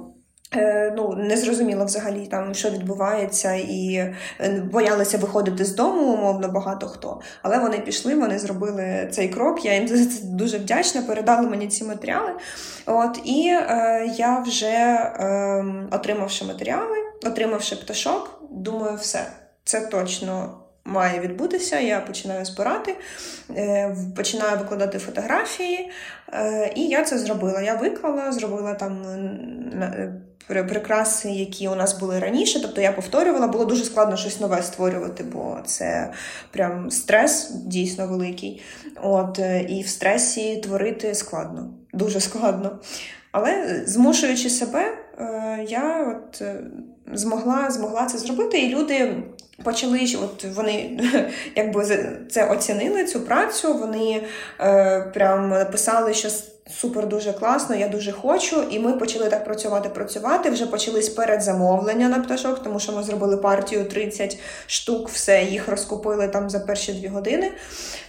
Е, 0.57 0.93
ну, 0.97 1.14
не 1.14 1.37
зрозуміло 1.37 1.85
взагалі 1.85 2.26
там, 2.26 2.55
що 2.55 2.71
відбувається, 2.71 3.55
і 3.55 3.95
е, 4.40 4.62
боялися 4.73 5.19
виходити 5.19 5.64
з 5.64 5.75
дому, 5.75 6.12
умовно, 6.12 6.49
багато 6.49 6.87
хто. 6.87 7.21
Але 7.43 7.59
вони 7.59 7.78
пішли, 7.78 8.14
вони 8.14 8.38
зробили 8.38 9.09
цей 9.12 9.28
крок. 9.28 9.64
Я 9.64 9.75
їм 9.75 9.88
за 9.97 10.07
це 10.07 10.25
дуже 10.25 10.59
вдячна, 10.59 11.02
передали 11.02 11.49
мені 11.49 11.69
ці 11.69 11.85
матеріали. 11.85 12.33
От, 12.87 13.21
І 13.25 13.49
е, 13.49 14.12
я 14.17 14.38
вже, 14.38 14.67
е, 14.67 15.64
отримавши 15.90 16.45
матеріали, 16.45 16.97
отримавши 17.26 17.76
пташок, 17.76 18.40
думаю, 18.50 18.97
все, 18.97 19.26
це 19.64 19.81
точно 19.81 20.58
має 20.88 21.21
відбутися. 21.21 21.80
Я 21.80 22.00
починаю 22.00 22.45
збирати, 22.45 22.97
е, 23.57 23.97
починаю 24.16 24.59
викладати 24.59 24.99
фотографії, 24.99 25.90
е, 26.33 26.73
і 26.75 26.87
я 26.87 27.04
це 27.04 27.18
зробила. 27.18 27.61
Я 27.61 27.75
виклала, 27.75 28.33
зробила 28.33 28.75
там 28.75 29.02
е, 29.02 30.12
прикраси, 30.49 31.30
які 31.30 31.68
у 31.68 31.75
нас 31.75 31.99
були 31.99 32.18
раніше. 32.18 32.62
Тобто 32.62 32.80
я 32.80 32.92
повторювала, 32.92 33.49
було 33.49 33.64
дуже 33.64 33.85
складно 33.85 34.16
щось 34.16 34.40
нове 34.40 34.62
створювати, 34.62 35.25
бо 35.25 35.59
це 35.66 36.12
прям 36.50 36.90
стрес 36.90 37.50
дійсно 37.50 38.07
великий. 38.07 38.62
От, 39.02 39.40
І 39.68 39.83
в 39.83 39.88
стресі 39.88 40.57
творити 40.57 41.14
складно, 41.14 41.71
дуже 41.92 42.21
складно. 42.21 42.78
Але 43.33 43.83
змушуючи 43.87 44.50
себе, 44.50 44.99
я 45.68 46.16
от 46.16 46.42
змогла 47.12 47.71
змогла 47.71 48.07
це 48.07 48.18
зробити, 48.18 48.59
і 48.59 48.75
люди 48.75 49.23
почали 49.65 50.17
от 50.23 50.45
вони 50.45 51.00
якби 51.57 51.85
це 52.31 52.47
оцінили 52.47 53.05
цю 53.05 53.21
працю. 53.21 53.75
Вони 53.75 54.23
е, 54.61 55.00
прям 55.00 55.49
написали, 55.49 56.15
що 56.15 56.29
супер 56.70 57.06
дуже 57.06 57.32
класно, 57.32 57.76
я 57.76 57.88
дуже 57.88 58.12
хочу. 58.12 58.62
І 58.70 58.78
ми 58.78 58.92
почали 58.92 59.28
так 59.28 59.44
працювати, 59.44 59.88
працювати. 59.88 60.50
Вже 60.50 60.66
почались 60.66 61.08
передзамовлення 61.08 62.08
на 62.08 62.18
пташок, 62.18 62.62
тому 62.62 62.80
що 62.80 62.92
ми 62.92 63.02
зробили 63.02 63.37
партію 63.37 63.84
30 63.84 64.38
штук, 64.66 65.08
все, 65.08 65.42
їх 65.42 65.68
розкупили 65.68 66.28
там 66.28 66.50
за 66.50 66.60
перші 66.60 66.92
дві 66.92 67.08
години. 67.08 67.52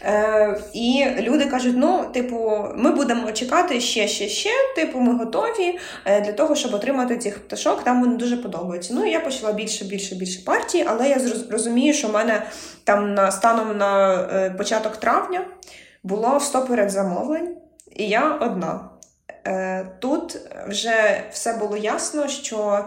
Е, 0.04 0.60
І 0.74 1.06
люди 1.20 1.46
кажуть: 1.46 1.76
ну, 1.78 2.06
типу, 2.14 2.66
ми 2.76 2.92
будемо 2.92 3.32
чекати 3.32 3.82
ще, 3.82 4.08
ще, 4.08 4.28
ще. 4.28 4.50
Типу, 4.76 5.00
ми 5.00 5.18
готові 5.18 5.80
е, 6.06 6.22
для 6.22 6.34
того, 6.34 6.56
щоб 6.56 6.74
отримати 6.74 7.18
цих 7.18 7.40
пташок. 7.40 7.84
Там 7.84 8.02
вони 8.02 8.16
дуже 8.16 8.38
подобаються. 8.38 8.94
Ну, 8.94 9.06
я 9.06 9.20
почала 9.20 9.54
більше, 9.54 9.86
більше, 9.86 10.16
більше 10.16 10.42
партій, 10.46 10.86
але 10.88 11.10
я 11.10 11.18
розумію, 11.52 11.94
що 11.94 12.08
в 12.08 12.14
мене 12.14 12.44
там 12.84 13.14
на 13.14 13.32
станом 13.32 13.78
на 13.78 14.14
е, 14.34 14.50
початок 14.58 14.98
травня 14.98 15.46
було 16.04 16.38
в 16.38 16.44
100 16.44 16.62
передзамовлень 16.62 17.56
і 17.96 18.08
я 18.08 18.36
одна. 18.36 18.90
Е, 19.48 19.86
тут 20.00 20.38
вже 20.68 21.24
все 21.32 21.54
було 21.58 21.78
ясно, 21.78 22.28
що 22.28 22.86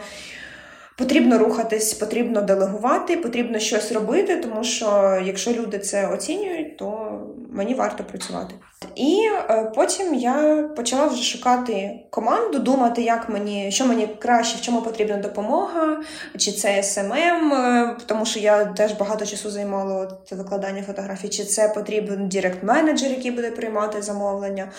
потрібно 0.98 1.38
рухатись, 1.38 1.94
потрібно 1.94 2.42
делегувати, 2.42 3.16
потрібно 3.16 3.58
щось 3.58 3.92
робити, 3.92 4.36
тому 4.36 4.64
що 4.64 5.20
якщо 5.24 5.52
люди 5.52 5.78
це 5.78 6.06
оцінюють, 6.06 6.76
то 6.76 7.20
мені 7.50 7.74
варто 7.74 8.04
працювати. 8.04 8.54
І 8.94 9.28
е, 9.50 9.72
потім 9.74 10.14
я 10.14 10.68
почала 10.76 11.06
вже 11.06 11.22
шукати 11.22 12.00
команду, 12.10 12.58
думати, 12.58 13.02
як 13.02 13.28
мені, 13.28 13.70
що 13.72 13.86
мені 13.86 14.08
краще, 14.18 14.58
в 14.58 14.60
чому 14.60 14.82
потрібна 14.82 15.16
допомога, 15.16 16.02
чи 16.36 16.52
це 16.52 16.82
СММ, 16.82 17.52
е, 17.52 17.96
тому 18.06 18.26
що 18.26 18.40
я 18.40 18.64
теж 18.64 18.92
багато 18.92 19.26
часу 19.26 19.50
займала 19.50 19.94
от 19.94 20.32
викладання 20.32 20.82
фотографій, 20.82 21.28
чи 21.28 21.44
це 21.44 21.68
потрібен 21.68 22.28
директ-менеджер, 22.28 23.10
який 23.10 23.30
буде 23.30 23.50
приймати 23.50 24.02
замовлення. 24.02 24.72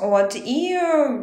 От 0.00 0.36
І, 0.44 0.78
е, 0.82 1.20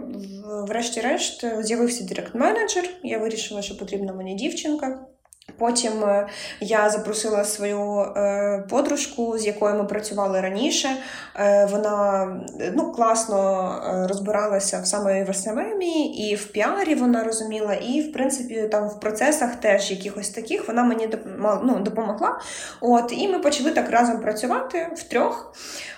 врешті-решт, 0.67 1.45
з'явився 1.59 2.03
директ-менеджер. 2.03 2.89
Я 3.03 3.17
вирішила, 3.17 3.61
що 3.61 3.77
потрібна 3.77 4.13
мені 4.13 4.35
дівчинка. 4.35 4.99
Потім 5.57 6.03
е, 6.03 6.27
я 6.59 6.89
запросила 6.89 7.43
свою 7.43 7.99
е, 7.99 8.63
подружку, 8.69 9.37
з 9.37 9.45
якою 9.45 9.75
ми 9.75 9.83
працювали 9.83 10.41
раніше. 10.41 10.89
Е, 11.35 11.65
вона 11.71 12.27
ну, 12.73 12.91
класно 12.91 13.73
розбиралася 14.09 14.79
в 14.79 14.87
саме 14.87 15.23
в 15.23 15.35
СММ, 15.35 15.81
і 16.15 16.35
в 16.35 16.51
піарі 16.51 16.95
вона 16.95 17.23
розуміла, 17.23 17.73
і 17.73 18.01
в 18.01 18.13
принципі 18.13 18.67
там 18.71 18.87
в 18.87 18.99
процесах 18.99 19.55
теж 19.55 19.91
якихось 19.91 20.29
таких 20.29 20.67
вона 20.67 20.83
мені 20.83 21.09
ну, 21.63 21.79
допомогла. 21.79 22.39
От, 22.81 23.13
І 23.17 23.27
ми 23.27 23.39
почали 23.39 23.71
так 23.71 23.89
разом 23.89 24.19
працювати 24.21 24.87
втрьох. 24.95 25.53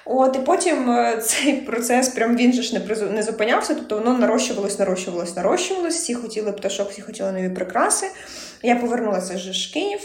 От, 0.05 0.35
І 0.35 0.39
потім 0.39 0.97
цей 1.21 1.53
процес 1.53 2.09
прям 2.09 2.37
він 2.37 2.53
же 2.53 2.61
ж 2.61 2.79
не 2.79 3.07
не 3.09 3.23
зупинявся, 3.23 3.75
тобто 3.75 3.95
воно 3.95 4.17
нарощувалось, 4.17 4.79
нарощувалось, 4.79 5.35
нарощувалось. 5.35 5.95
Всі 5.95 6.13
хотіли 6.13 6.51
пташок, 6.51 6.91
всі 6.91 7.01
хотіли 7.01 7.31
нові 7.31 7.49
прикраси. 7.49 8.07
Я 8.63 8.75
повернулася 8.75 9.33
вже 9.35 9.51
в 9.51 9.73
Київ. 9.73 9.99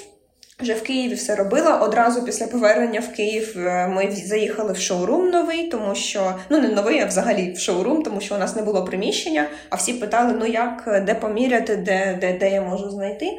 Вже 0.61 0.75
в 0.75 0.83
Києві 0.83 1.15
все 1.15 1.37
робила. 1.37 1.77
Одразу 1.77 2.23
після 2.23 2.47
повернення 2.47 3.01
в 3.01 3.17
Київ 3.17 3.55
е, 3.57 3.89
ми 3.89 4.11
заїхали 4.27 4.73
в 4.73 4.79
шоурум 4.79 5.31
новий, 5.31 5.69
тому 5.69 5.95
що 5.95 6.35
ну 6.51 6.61
не 6.61 6.69
новий, 6.69 7.01
а 7.01 7.07
взагалі 7.07 7.53
в 7.53 7.59
шоурум, 7.59 8.03
тому 8.03 8.21
що 8.21 8.35
у 8.35 8.39
нас 8.39 8.57
не 8.57 8.63
було 8.63 8.85
приміщення. 8.85 9.47
А 9.71 9.77
всі 9.77 9.93
питали: 9.93 10.35
ну 10.41 10.47
як, 10.47 11.03
де 11.07 11.15
поміряти, 11.15 11.77
де, 11.77 12.19
де, 12.21 12.33
де 12.33 12.51
я 12.51 12.63
можу 12.63 12.91
знайти. 12.91 13.39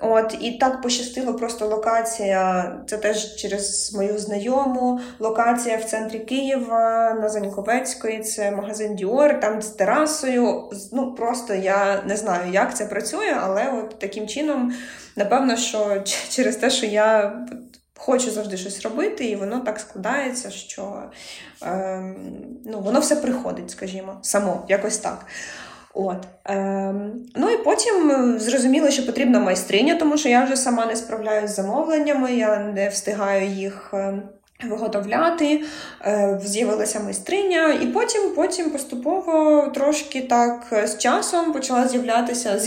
От 0.00 0.36
і 0.40 0.52
так 0.52 0.82
пощастило, 0.82 1.34
просто 1.34 1.66
локація. 1.66 2.72
Це 2.86 2.98
теж 2.98 3.36
через 3.36 3.92
мою 3.94 4.18
знайому. 4.18 5.00
Локація 5.18 5.76
в 5.76 5.84
центрі 5.84 6.18
Києва 6.18 7.16
на 7.20 7.28
Заньковецької. 7.28 8.20
Це 8.20 8.50
магазин 8.50 8.96
Діор, 8.96 9.40
там 9.40 9.62
з 9.62 9.66
терасою. 9.66 10.70
Ну 10.92 11.14
просто 11.14 11.54
я 11.54 12.02
не 12.06 12.16
знаю, 12.16 12.52
як 12.52 12.76
це 12.76 12.86
працює, 12.86 13.36
але 13.40 13.72
от 13.72 13.98
таким 13.98 14.26
чином, 14.26 14.72
напевно, 15.16 15.56
що 15.56 16.02
через 16.30 16.56
те, 16.56 16.70
що 16.70 16.86
я. 16.86 17.38
Хочу 18.00 18.30
завжди 18.30 18.56
щось 18.56 18.82
робити, 18.82 19.24
і 19.24 19.36
воно 19.36 19.60
так 19.60 19.80
складається, 19.80 20.50
що 20.50 21.02
е, 21.62 22.02
ну, 22.64 22.80
воно 22.80 23.00
все 23.00 23.16
приходить, 23.16 23.70
скажімо, 23.70 24.18
само, 24.22 24.64
якось 24.68 24.98
так. 24.98 25.26
От. 25.98 26.26
Е, 26.48 26.94
Ну 27.34 27.50
і 27.50 27.56
потім 27.56 28.10
е, 28.10 28.38
зрозуміло, 28.38 28.90
що 28.90 29.06
потрібна 29.06 29.40
майстриня, 29.40 29.94
тому 29.94 30.16
що 30.16 30.28
я 30.28 30.44
вже 30.44 30.56
сама 30.56 30.86
не 30.86 30.96
справляюся 30.96 31.48
з 31.48 31.56
замовленнями, 31.56 32.32
я 32.32 32.58
не 32.58 32.88
встигаю 32.88 33.48
їх. 33.48 33.90
Ем, 33.92 34.22
виготовляти, 34.64 35.62
е, 36.06 36.40
з'явилася 36.44 37.00
майстриня, 37.00 37.78
і 37.82 37.86
потім 37.86 38.22
потім 38.36 38.70
поступово 38.70 39.62
трошки 39.74 40.20
так 40.20 40.66
з 40.84 40.98
часом 40.98 41.52
почала 41.52 41.88
з'являтися 41.88 42.60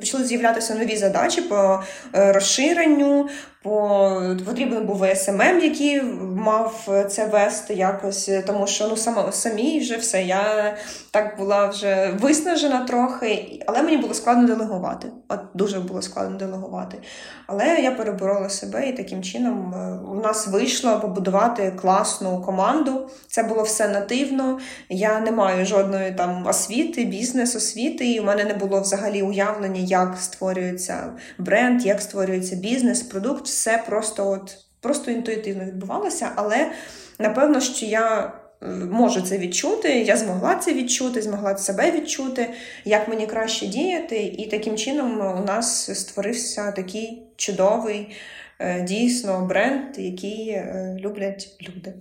почали 0.00 0.24
з'являтися 0.24 0.74
нові 0.74 0.96
задачі 0.96 1.40
по 1.40 1.82
е, 2.14 2.32
розширенню, 2.32 3.28
по 3.62 4.36
потрібен 4.46 4.86
був 4.86 5.06
СММ, 5.14 5.60
який 5.62 6.02
мав 6.36 6.88
це 7.08 7.26
вести 7.26 7.74
якось, 7.74 8.30
тому 8.46 8.66
що 8.66 8.88
ну 8.88 8.96
сама 8.96 9.32
самі 9.32 9.80
вже 9.80 9.96
все. 9.96 10.22
Я 10.22 10.76
так 11.10 11.38
була 11.38 11.66
вже 11.66 12.16
виснажена 12.20 12.84
трохи, 12.84 13.62
але 13.66 13.82
мені 13.82 13.96
було 13.96 14.14
складно 14.14 14.46
делегувати. 14.46 15.08
От 15.28 15.40
дуже 15.54 15.80
було 15.80 16.02
складно 16.02 16.36
делегувати. 16.36 16.98
Але 17.46 17.66
я 17.66 17.90
переборола 17.90 18.48
себе 18.48 18.88
і 18.88 18.92
таким 18.92 19.22
чином 19.22 19.74
е, 19.74 20.08
у 20.10 20.14
нас 20.14 20.46
вийшло 20.46 21.00
побудувати 21.00 21.72
класну 21.80 22.42
команду. 22.42 23.10
Це 23.26 23.42
було 23.42 23.62
все 23.62 23.88
нативно. 23.88 24.58
Я 24.88 25.20
не 25.20 25.32
маю 25.32 25.66
жодної 25.66 26.12
там 26.12 26.46
освіти, 26.46 27.04
бізнес-освіти, 27.04 28.12
і 28.12 28.20
у 28.20 28.24
мене 28.24 28.44
не 28.44 28.54
було 28.54 28.80
взагалі 28.80 29.22
уявлення, 29.22 29.80
як 29.80 30.16
створюється 30.20 31.12
бренд, 31.38 31.86
як 31.86 32.00
створюється 32.00 32.56
бізнес, 32.56 33.02
продукт 33.02 33.46
все 33.58 33.82
просто 33.86 34.30
от 34.30 34.56
просто 34.80 35.10
інтуїтивно 35.10 35.64
відбувалося, 35.64 36.30
але 36.36 36.70
напевно, 37.18 37.60
що 37.60 37.86
я 37.86 38.32
е, 38.62 38.66
можу 38.66 39.22
це 39.22 39.38
відчути, 39.38 39.88
я 39.88 40.16
змогла 40.16 40.54
це 40.54 40.74
відчути, 40.74 41.22
змогла 41.22 41.56
себе 41.56 41.90
відчути, 41.90 42.50
як 42.84 43.08
мені 43.08 43.26
краще 43.26 43.66
діяти, 43.66 44.22
і 44.22 44.46
таким 44.46 44.76
чином 44.76 45.20
у 45.42 45.44
нас 45.44 45.98
створився 46.00 46.72
такий 46.72 47.22
чудовий 47.36 48.16
е, 48.58 48.80
дійсно 48.82 49.46
бренд, 49.46 49.98
який 49.98 50.48
е, 50.48 50.96
люблять 51.00 51.48
люди. 51.68 51.94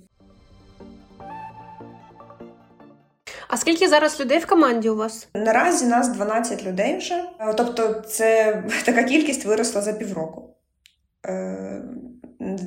А 3.48 3.58
скільки 3.58 3.88
зараз 3.88 4.20
людей 4.20 4.40
в 4.40 4.46
команді 4.46 4.90
у 4.90 4.96
вас? 4.96 5.28
Наразі 5.34 5.86
нас 5.86 6.10
12 6.10 6.66
людей 6.66 6.98
вже. 6.98 7.24
Тобто, 7.58 7.94
це 8.08 8.64
така 8.86 9.04
кількість 9.04 9.46
виросла 9.46 9.82
за 9.82 9.94
півроку. 9.94 10.57
Е, 11.28 11.82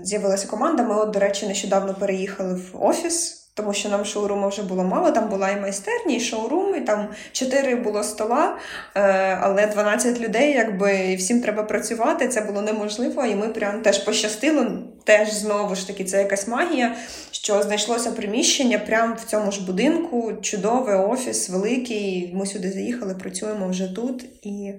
з'явилася 0.04 0.48
команда. 0.48 0.82
Ми, 0.82 0.94
от, 0.94 1.10
до 1.10 1.18
речі, 1.18 1.46
нещодавно 1.46 1.94
переїхали 1.94 2.54
в 2.54 2.84
офіс. 2.84 3.40
Тому 3.54 3.72
що 3.72 3.88
нам 3.88 4.04
шоуруму 4.04 4.48
вже 4.48 4.62
було 4.62 4.84
мало, 4.84 5.10
там 5.10 5.28
була 5.28 5.50
і 5.50 5.60
майстерня, 5.60 6.14
і 6.14 6.20
шоурум, 6.20 6.74
і 6.74 6.80
там 6.80 7.08
4 7.32 7.76
було 7.76 8.02
стола, 8.02 8.56
е, 8.94 9.00
але 9.40 9.66
12 9.66 10.20
людей, 10.20 10.52
якби 10.52 11.14
всім 11.16 11.40
треба 11.40 11.62
працювати, 11.62 12.28
це 12.28 12.40
було 12.40 12.62
неможливо. 12.62 13.24
І 13.24 13.34
ми 13.34 13.48
прям 13.48 13.82
теж 13.82 13.98
пощастило. 13.98 14.66
Теж 15.04 15.32
знову 15.32 15.74
ж 15.74 15.86
таки, 15.86 16.04
це 16.04 16.18
якась 16.18 16.48
магія, 16.48 16.96
що 17.30 17.62
знайшлося 17.62 18.10
приміщення 18.10 18.78
прямо 18.78 19.14
в 19.14 19.24
цьому 19.24 19.52
ж 19.52 19.66
будинку. 19.66 20.32
Чудовий 20.42 20.94
офіс, 20.94 21.48
великий. 21.48 22.32
Ми 22.34 22.46
сюди 22.46 22.70
заїхали, 22.70 23.14
працюємо 23.14 23.68
вже 23.68 23.94
тут. 23.94 24.24
І 24.42 24.72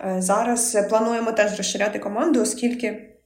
е, 0.00 0.16
зараз 0.18 0.78
плануємо 0.88 1.32
теж 1.32 1.56
розширяти 1.56 1.98
команду, 1.98 2.42
оскільки. 2.42 3.17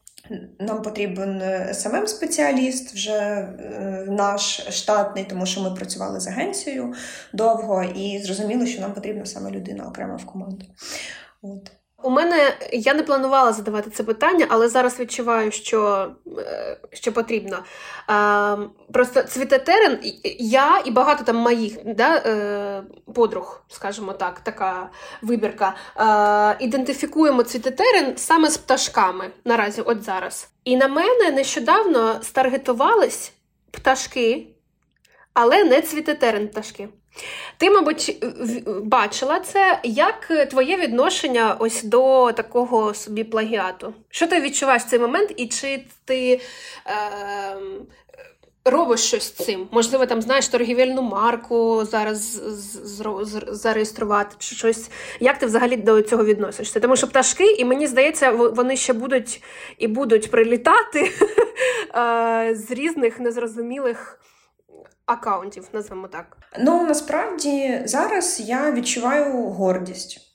Нам 0.61 0.83
потрібен 0.83 1.43
самим 1.75 2.07
спеціаліст 2.07 2.95
вже 2.95 3.13
е, 3.13 4.07
наш 4.09 4.67
штатний, 4.71 5.25
тому 5.25 5.47
що 5.47 5.61
ми 5.61 5.71
працювали 5.71 6.21
з 6.21 6.27
агенцією 6.27 6.95
довго, 7.33 7.83
і 7.83 8.19
зрозуміло, 8.19 8.67
що 8.67 8.81
нам 8.81 8.95
потрібна 8.95 9.27
саме 9.27 9.51
людина 9.51 9.85
окремо 9.85 10.17
в 10.17 10.27
команду. 10.27 10.67
От. 11.43 11.82
У 12.03 12.11
мене 12.11 12.55
я 12.73 12.95
не 12.95 13.03
планувала 13.03 13.53
задавати 13.53 13.91
це 13.91 14.03
питання, 14.03 14.47
але 14.49 14.69
зараз 14.69 15.01
відчуваю, 15.01 15.53
що 15.53 16.11
е, 16.39 16.77
що 16.93 17.13
потрібно. 17.13 17.59
Просто 18.93 19.23
цвітетерен, 19.23 19.99
я 20.39 20.83
і 20.85 20.91
багато 20.91 21.25
там 21.25 21.37
моїх 21.37 21.79
да, 21.85 22.17
е, 22.17 22.83
подруг, 23.15 23.63
скажімо 23.69 24.13
так, 24.13 24.41
така 24.41 24.91
вибірка. 25.23 25.75
Ідентифікуємо 26.59 27.43
цвітетерен 27.43 28.17
саме 28.17 28.51
з 28.51 28.59
пташками 28.59 29.31
наразі, 29.45 29.81
от 29.81 30.03
зараз. 30.03 30.49
І 30.65 30.77
на 30.77 30.89
мене 30.89 31.31
нещодавно 31.31 32.19
старгетувались 32.23 33.33
пташки, 33.71 34.47
але 35.35 35.65
не 35.65 35.83
цвітетерен 35.83 36.49
пташки. 36.49 36.89
Ти, 37.63 37.71
мабуть, 37.71 38.25
бачила 38.83 39.41
це, 39.41 39.81
як 39.83 40.49
твоє 40.51 40.77
відношення 40.77 41.57
ось 41.59 41.83
до 41.83 42.33
такого 42.33 42.95
собі 42.95 43.25
плагіату? 43.25 43.95
Що 44.11 44.27
ти 44.27 44.41
відчуваєш 44.41 44.83
в 44.83 44.89
цей 44.89 44.99
момент, 44.99 45.33
і 45.37 45.47
чи 45.47 45.85
ти 46.05 46.41
е, 46.87 46.91
робиш 48.65 49.01
щось 49.01 49.23
з 49.23 49.31
цим? 49.31 49.69
Можливо, 49.71 50.07
там 50.07 50.23
знаєш 50.23 50.49
торгівельну 50.49 51.03
марку 51.03 51.85
зараз 51.85 52.43
зареєструвати 53.49 54.37
чи 54.39 54.55
щось. 54.55 54.91
Як 55.21 55.39
ти 55.39 55.47
взагалі 55.47 55.77
до 55.77 56.03
цього 56.03 56.25
відносишся? 56.25 56.81
Тому 56.81 56.97
що 56.97 57.09
пташки, 57.09 57.47
і 57.47 57.65
мені 57.65 57.87
здається, 57.87 58.31
вони 58.31 58.77
ще 58.77 58.93
будуть 58.93 59.43
і 59.79 59.87
будуть 59.87 60.31
прилітати 60.31 61.01
е, 61.95 62.55
з 62.55 62.71
різних 62.71 63.21
незрозумілих 63.21 64.19
акаунтів, 65.07 65.69
назвемо 65.73 66.09
так. 66.09 66.37
Ну 66.59 66.87
насправді 66.87 67.83
зараз 67.85 68.41
я 68.41 68.73
відчуваю 68.73 69.33
гордість. 69.33 70.33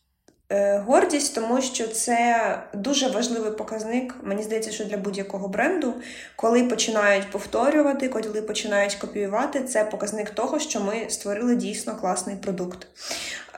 Е, 0.50 0.78
гордість, 0.78 1.36
тому 1.36 1.62
що 1.62 1.88
це 1.88 2.60
дуже 2.74 3.08
важливий 3.08 3.52
показник, 3.52 4.16
мені 4.24 4.44
здається, 4.44 4.72
що 4.72 4.86
для 4.86 4.98
будь-якого 4.98 5.48
бренду, 5.48 5.94
коли 6.36 6.64
починають 6.64 7.32
повторювати, 7.32 8.10
коли 8.10 8.42
починають 8.42 8.96
копіювати, 8.96 9.64
це 9.64 9.84
показник 9.84 10.30
того, 10.30 10.60
що 10.60 10.80
ми 10.80 11.10
створили 11.10 11.56
дійсно 11.56 11.96
класний 11.96 12.36
продукт. 12.36 12.88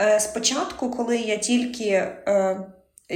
Е, 0.02 0.20
спочатку, 0.20 0.92
коли 0.92 1.18
я 1.18 1.38
тільки 1.38 1.90
е, 1.90 2.60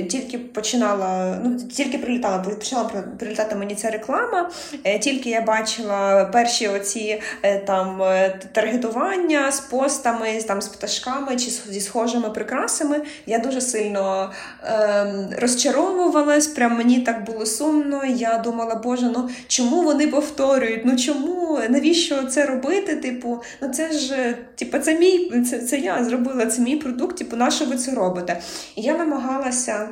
тільки 0.01 0.37
починала, 0.37 1.39
ну 1.43 1.55
тільки 1.55 1.97
прилітала, 1.97 2.39
почала 2.39 2.83
прилітати 3.19 3.55
мені 3.55 3.75
ця 3.75 3.89
реклама. 3.89 4.49
Е, 4.83 4.99
тільки 4.99 5.29
я 5.29 5.41
бачила 5.41 6.25
перші 6.25 6.67
оці 6.67 7.21
е, 7.43 7.59
там 7.59 8.01
е, 8.01 8.39
таргетування 8.51 9.51
з 9.51 9.59
постами, 9.59 10.41
там 10.47 10.61
з 10.61 10.67
пташками 10.67 11.35
чи 11.35 11.51
зі 11.51 11.81
схожими 11.81 12.29
прикрасами. 12.29 13.01
Я 13.25 13.39
дуже 13.39 13.61
сильно 13.61 14.31
е, 14.63 15.05
розчаровувалась. 15.37 16.47
Прям 16.47 16.77
мені 16.77 16.99
так 16.99 17.25
було 17.25 17.45
сумно. 17.45 18.05
Я 18.05 18.37
думала, 18.37 18.75
боже, 18.75 19.11
ну 19.15 19.29
чому 19.47 19.81
вони 19.81 20.07
повторюють? 20.07 20.85
Ну 20.85 20.95
чому 20.95 21.59
навіщо 21.69 22.23
це 22.23 22.45
робити? 22.45 22.95
Типу, 22.95 23.41
ну 23.61 23.69
це 23.69 23.91
ж 23.91 24.35
типу, 24.55 24.79
це 24.79 24.99
мій 24.99 25.43
це, 25.49 25.59
це 25.59 25.77
я 25.77 26.03
зробила 26.03 26.45
це 26.45 26.61
мій 26.61 26.75
продукт. 26.75 27.17
Типу, 27.17 27.35
на 27.35 27.51
що 27.51 27.65
ви 27.65 27.75
це 27.75 27.91
робите? 27.91 28.41
І 28.75 28.81
я 28.81 28.97
намагалася. 28.97 29.82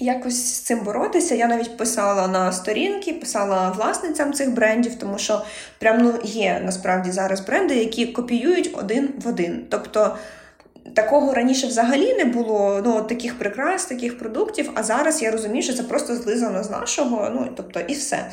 Якось 0.00 0.54
з 0.54 0.60
цим 0.60 0.80
боротися. 0.80 1.34
Я 1.34 1.46
навіть 1.46 1.76
писала 1.76 2.28
на 2.28 2.52
сторінки, 2.52 3.12
писала 3.12 3.70
власницям 3.70 4.32
цих 4.32 4.54
брендів, 4.54 4.94
тому 4.94 5.18
що 5.18 5.42
прям 5.78 5.98
ну 6.02 6.14
є 6.22 6.62
насправді 6.64 7.10
зараз 7.10 7.40
бренди, 7.40 7.74
які 7.74 8.06
копіюють 8.06 8.70
один 8.78 9.08
в 9.24 9.28
один. 9.28 9.64
Тобто 9.70 10.16
такого 10.94 11.34
раніше 11.34 11.66
взагалі 11.66 12.14
не 12.14 12.24
було 12.24 12.80
ну, 12.84 13.02
таких 13.02 13.38
прикрас, 13.38 13.84
таких 13.84 14.18
продуктів. 14.18 14.70
А 14.74 14.82
зараз 14.82 15.22
я 15.22 15.30
розумію, 15.30 15.62
що 15.62 15.72
це 15.72 15.82
просто 15.82 16.16
злизано 16.16 16.64
з 16.64 16.70
нашого. 16.70 17.30
Ну 17.34 17.48
тобто, 17.56 17.80
і 17.80 17.92
все. 17.94 18.26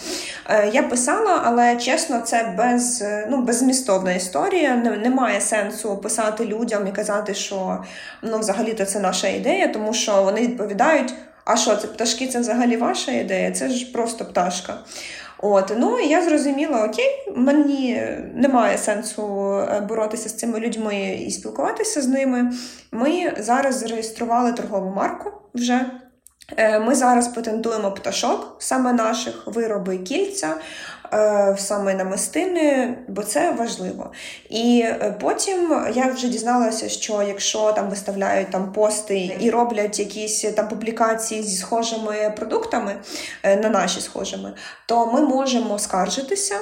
Е, 0.49 0.69
Я 0.73 0.83
писала, 0.83 1.41
але 1.45 1.77
чесно, 1.77 2.19
це 2.21 2.53
без 2.57 3.03
ну, 3.29 3.41
беззмістовна 3.41 4.13
історія. 4.13 4.75
Немає 4.75 5.41
сенсу 5.41 5.97
писати 5.97 6.45
людям 6.45 6.87
і 6.87 6.91
казати, 6.91 7.33
що 7.33 7.83
ну, 8.23 8.39
взагалі-то 8.39 8.85
це 8.85 8.99
наша 8.99 9.27
ідея, 9.27 9.67
тому 9.67 9.93
що 9.93 10.23
вони 10.23 10.41
відповідають. 10.41 11.13
А 11.45 11.57
що 11.57 11.75
це 11.75 11.87
пташки? 11.87 12.27
Це 12.27 12.39
взагалі 12.39 12.77
ваша 12.77 13.11
ідея? 13.11 13.51
Це 13.51 13.69
ж 13.69 13.91
просто 13.91 14.25
пташка. 14.25 14.77
От, 15.41 15.73
ну 15.77 15.99
і 15.99 16.07
я 16.07 16.21
зрозуміла, 16.21 16.85
окей, 16.85 17.33
мені 17.35 18.01
немає 18.35 18.77
сенсу 18.77 19.53
е, 19.59 19.81
боротися 19.81 20.29
з 20.29 20.37
цими 20.37 20.59
людьми 20.59 21.17
і 21.27 21.31
спілкуватися 21.31 22.01
з 22.01 22.07
ними. 22.07 22.51
Ми 22.91 23.33
зараз 23.37 23.79
зареєстрували 23.79 24.53
торгову 24.53 24.93
марку 24.95 25.31
вже. 25.53 25.85
Е, 26.57 26.79
ми 26.79 26.95
зараз 26.95 27.27
патентуємо 27.27 27.91
пташок, 27.91 28.55
саме 28.59 28.93
наших 28.93 29.43
вироби 29.45 29.97
кільця, 29.97 30.55
е, 31.13 31.55
саме 31.59 31.93
намистини, 31.93 32.95
бо 33.07 33.23
це 33.23 33.51
важливо. 33.51 34.11
І 34.49 34.83
е, 34.85 35.15
потім 35.21 35.85
я 35.93 36.11
вже 36.11 36.27
дізналася, 36.27 36.89
що 36.89 37.23
якщо 37.27 37.71
там 37.71 37.89
виставляють 37.89 38.51
там 38.51 38.73
пости 38.73 39.37
і 39.39 39.49
роблять 39.49 39.99
якісь 39.99 40.41
там 40.41 40.67
публікації 40.67 41.43
зі 41.43 41.57
схожими 41.57 42.33
продуктами, 42.35 42.95
на 43.43 43.69
наші 43.69 44.01
схожими, 44.01 44.53
то 44.85 45.05
ми 45.05 45.21
можемо 45.21 45.79
скаржитися. 45.79 46.55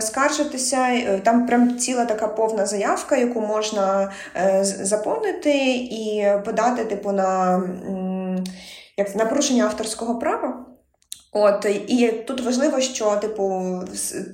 Скаржитися, 0.00 1.02
там 1.22 1.46
прям 1.46 1.78
ціла 1.78 2.04
така 2.04 2.28
повна 2.28 2.66
заявка, 2.66 3.16
яку 3.16 3.40
можна 3.40 4.12
заповнити 4.62 5.74
і 5.74 6.26
подати, 6.44 6.84
типу, 6.84 7.12
на 7.12 7.62
як 8.96 9.16
на 9.16 9.26
порушення 9.26 9.64
авторського 9.64 10.18
права. 10.18 10.71
От 11.34 11.66
і 11.86 12.12
тут 12.26 12.40
важливо, 12.40 12.80
що 12.80 13.16
типу 13.16 13.74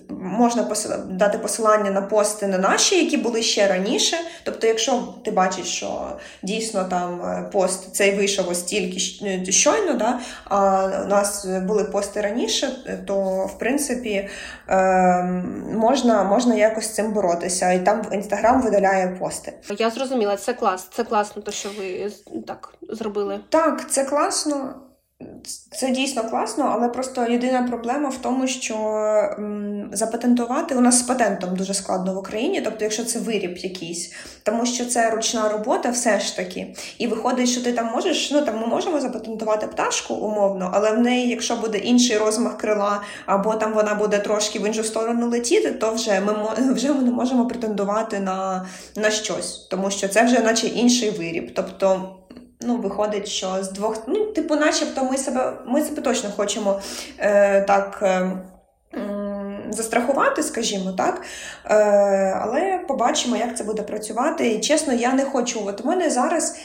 можна 0.09 0.67
дати 1.11 1.39
посилання 1.39 1.91
на 1.91 2.03
пости 2.03 2.47
на 2.47 2.59
наші, 2.59 3.05
які 3.05 3.17
були 3.17 3.43
ще 3.43 3.67
раніше. 3.67 4.17
Тобто, 4.45 4.67
якщо 4.67 5.15
ти 5.25 5.31
бачиш, 5.31 5.67
що 5.67 6.13
дійсно 6.43 6.85
там 6.85 7.21
е, 7.23 7.49
пост 7.53 7.95
цей 7.95 8.15
вийшов 8.15 8.49
ось 8.49 8.63
тільки 8.63 9.27
е, 9.27 9.53
щойно, 9.53 9.95
да, 9.95 10.21
а 10.45 10.87
у 11.05 11.09
нас 11.09 11.47
були 11.47 11.85
пости 11.85 12.21
раніше, 12.21 12.69
то 13.07 13.21
в 13.47 13.59
принципі 13.59 14.29
ем, 14.69 15.65
можна 15.75 16.25
можна 16.25 16.55
якось 16.55 16.85
з 16.85 16.95
цим 16.95 17.13
боротися. 17.13 17.73
І 17.73 17.85
там 17.85 18.03
інстаграм 18.13 18.63
видаляє 18.63 19.17
пости. 19.21 19.53
Я 19.79 19.91
зрозуміла, 19.91 20.37
це 20.37 20.53
клас, 20.53 20.89
це 20.93 21.05
класно, 21.05 21.43
то 21.43 21.53
що 21.53 21.69
ви 21.79 22.13
так 22.47 22.75
зробили. 22.91 23.41
Так, 23.49 23.91
це 23.91 24.05
класно. 24.05 24.75
Це 25.73 25.91
дійсно 25.91 26.31
класно, 26.31 26.71
але 26.73 26.89
просто 26.89 27.27
єдина 27.27 27.63
проблема 27.63 28.09
в 28.09 28.17
тому, 28.17 28.47
що 28.47 28.75
запатентувати 29.93 30.75
у 30.75 30.81
нас 30.81 30.99
з 30.99 31.03
патентом 31.03 31.57
дуже 31.57 31.75
складно 31.75 32.15
в 32.15 32.19
Україні, 32.19 32.61
тобто, 32.61 32.85
якщо 32.85 33.05
це 33.05 33.19
виріб 33.19 33.59
якийсь, 33.59 34.13
тому 34.43 34.67
що 34.67 34.85
це 34.85 35.11
ручна 35.11 35.49
робота, 35.49 35.91
все 35.91 36.21
ж 36.21 36.37
таки. 36.37 36.75
І 36.99 37.07
виходить, 37.07 37.49
що 37.49 37.63
ти 37.63 37.73
там 37.73 37.87
можеш, 37.87 38.31
ну 38.31 38.43
там 38.43 38.61
ми 38.61 38.67
можемо 38.67 39.01
запатентувати 39.01 39.67
пташку 39.67 40.15
умовно, 40.15 40.71
але 40.75 40.93
в 40.93 40.99
неї, 40.99 41.29
якщо 41.29 41.57
буде 41.57 41.79
інший 41.79 42.17
розмах 42.19 42.59
крила, 42.59 43.03
або 43.27 43.55
там 43.55 43.75
вона 43.75 43.95
буде 43.95 44.19
трошки 44.19 44.59
в 44.59 44.67
іншу 44.67 44.85
сторону 44.85 45.29
летіти, 45.29 45.73
то 45.73 45.93
вже 45.93 46.21
ми 46.21 46.35
вже 46.75 46.93
ми 46.93 47.03
не 47.03 47.11
можемо 47.11 47.47
претендувати 47.47 48.21
на, 48.21 48.67
на 48.97 49.11
щось, 49.11 49.67
тому 49.71 49.91
що 49.91 50.09
це 50.09 50.25
вже, 50.25 50.41
наче 50.41 50.67
інший 50.67 51.11
виріб. 51.11 51.53
Тобто 51.55 52.15
ну, 52.61 52.77
виходить, 52.77 53.29
що 53.29 53.65
з 53.65 53.71
двох, 53.71 54.03
ну, 54.07 54.25
типу, 54.25 54.57
начебто, 54.57 55.05
ми 55.05 55.17
себе 55.17 55.53
ми 55.67 55.83
себе 55.83 56.03
точно 56.03 56.31
хочемо 56.37 56.81
е, 57.19 57.61
так. 57.61 57.99
Е, 58.03 58.31
Застрахувати, 59.71 60.43
скажімо 60.43 60.93
так, 60.93 61.23
Е, 61.65 61.75
але 62.41 62.81
побачимо, 62.89 63.37
як 63.37 63.57
це 63.57 63.65
буде 63.65 63.83
працювати. 63.83 64.49
І 64.49 64.61
чесно, 64.61 64.93
я 64.93 65.13
не 65.13 65.25
хочу. 65.25 65.61
От 65.67 65.81
у 65.81 65.89
мене 65.89 66.11
зараз 66.11 66.57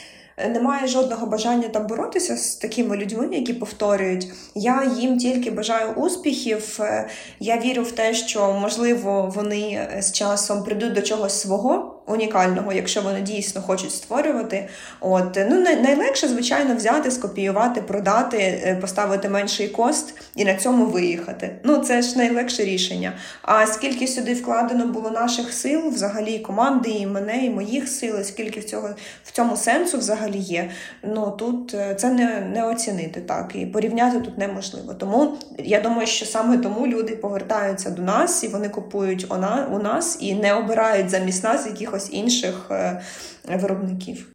немає 0.49 0.87
жодного 0.87 1.25
бажання 1.25 1.67
там 1.67 1.87
боротися 1.87 2.37
з 2.37 2.55
такими 2.55 2.97
людьми, 2.97 3.27
які 3.31 3.53
повторюють. 3.53 4.27
Я 4.55 4.91
їм 4.97 5.17
тільки 5.17 5.51
бажаю 5.51 5.91
успіхів. 5.91 6.77
Е, 6.79 7.09
я 7.39 7.57
вірю 7.57 7.83
в 7.83 7.91
те, 7.91 8.13
що 8.13 8.53
можливо 8.53 9.31
вони 9.35 9.87
з 9.99 10.11
часом 10.11 10.63
прийдуть 10.63 10.93
до 10.93 11.01
чогось 11.01 11.41
свого 11.41 11.92
унікального, 12.05 12.73
якщо 12.73 13.01
вони 13.01 13.21
дійсно 13.21 13.61
хочуть 13.61 13.91
створювати. 13.91 14.69
От 14.99 15.39
ну 15.49 15.61
найлегше, 15.61 16.27
звичайно, 16.27 16.75
взяти, 16.75 17.11
скопіювати, 17.11 17.81
продати, 17.81 18.37
е, 18.37 18.77
поставити 18.81 19.29
менший 19.29 19.67
кост 19.67 20.13
і 20.35 20.45
на 20.45 20.55
цьому 20.55 20.85
виїхати. 20.85 21.55
Ну 21.63 21.77
це 21.77 22.01
ж 22.01 22.17
найлегше 22.17 22.63
рішення. 22.63 23.13
А 23.41 23.65
скільки 23.65 24.07
сюди 24.07 24.33
вкладено 24.33 24.87
було 24.87 25.11
наших 25.11 25.53
сил, 25.53 25.89
взагалі 25.89 26.39
команди, 26.39 26.89
і 26.89 27.07
мене, 27.07 27.45
і 27.45 27.49
моїх 27.49 27.89
сил, 27.89 28.23
скільки 28.23 28.59
в 28.59 28.63
цього 28.63 28.89
в 29.23 29.31
цьому 29.31 29.57
сенсу 29.57 29.97
взагалі 29.97 30.37
є. 30.37 30.69
Ну 31.03 31.35
тут 31.39 31.73
е, 31.73 31.95
це 31.95 32.09
не, 32.09 32.49
не 32.53 32.65
оцінити 32.65 33.21
так 33.21 33.51
і 33.55 33.65
порівняти 33.65 34.19
тут 34.19 34.37
неможливо. 34.37 34.93
Тому 34.93 35.37
я 35.59 35.81
думаю, 35.81 36.07
що 36.07 36.25
саме 36.25 36.57
тому 36.57 36.87
люди 36.87 37.15
повертаються 37.15 37.89
до 37.89 38.01
нас 38.01 38.43
і 38.43 38.47
вони 38.47 38.69
купують 38.69 39.27
у 39.71 39.79
нас 39.79 40.17
і 40.21 40.33
не 40.33 40.53
обирають 40.53 41.09
замість 41.09 41.43
нас 41.43 41.65
яких 41.65 41.92
якихось 41.93 42.13
інших 42.13 42.55
е, 42.71 43.01
виробників. 43.45 44.27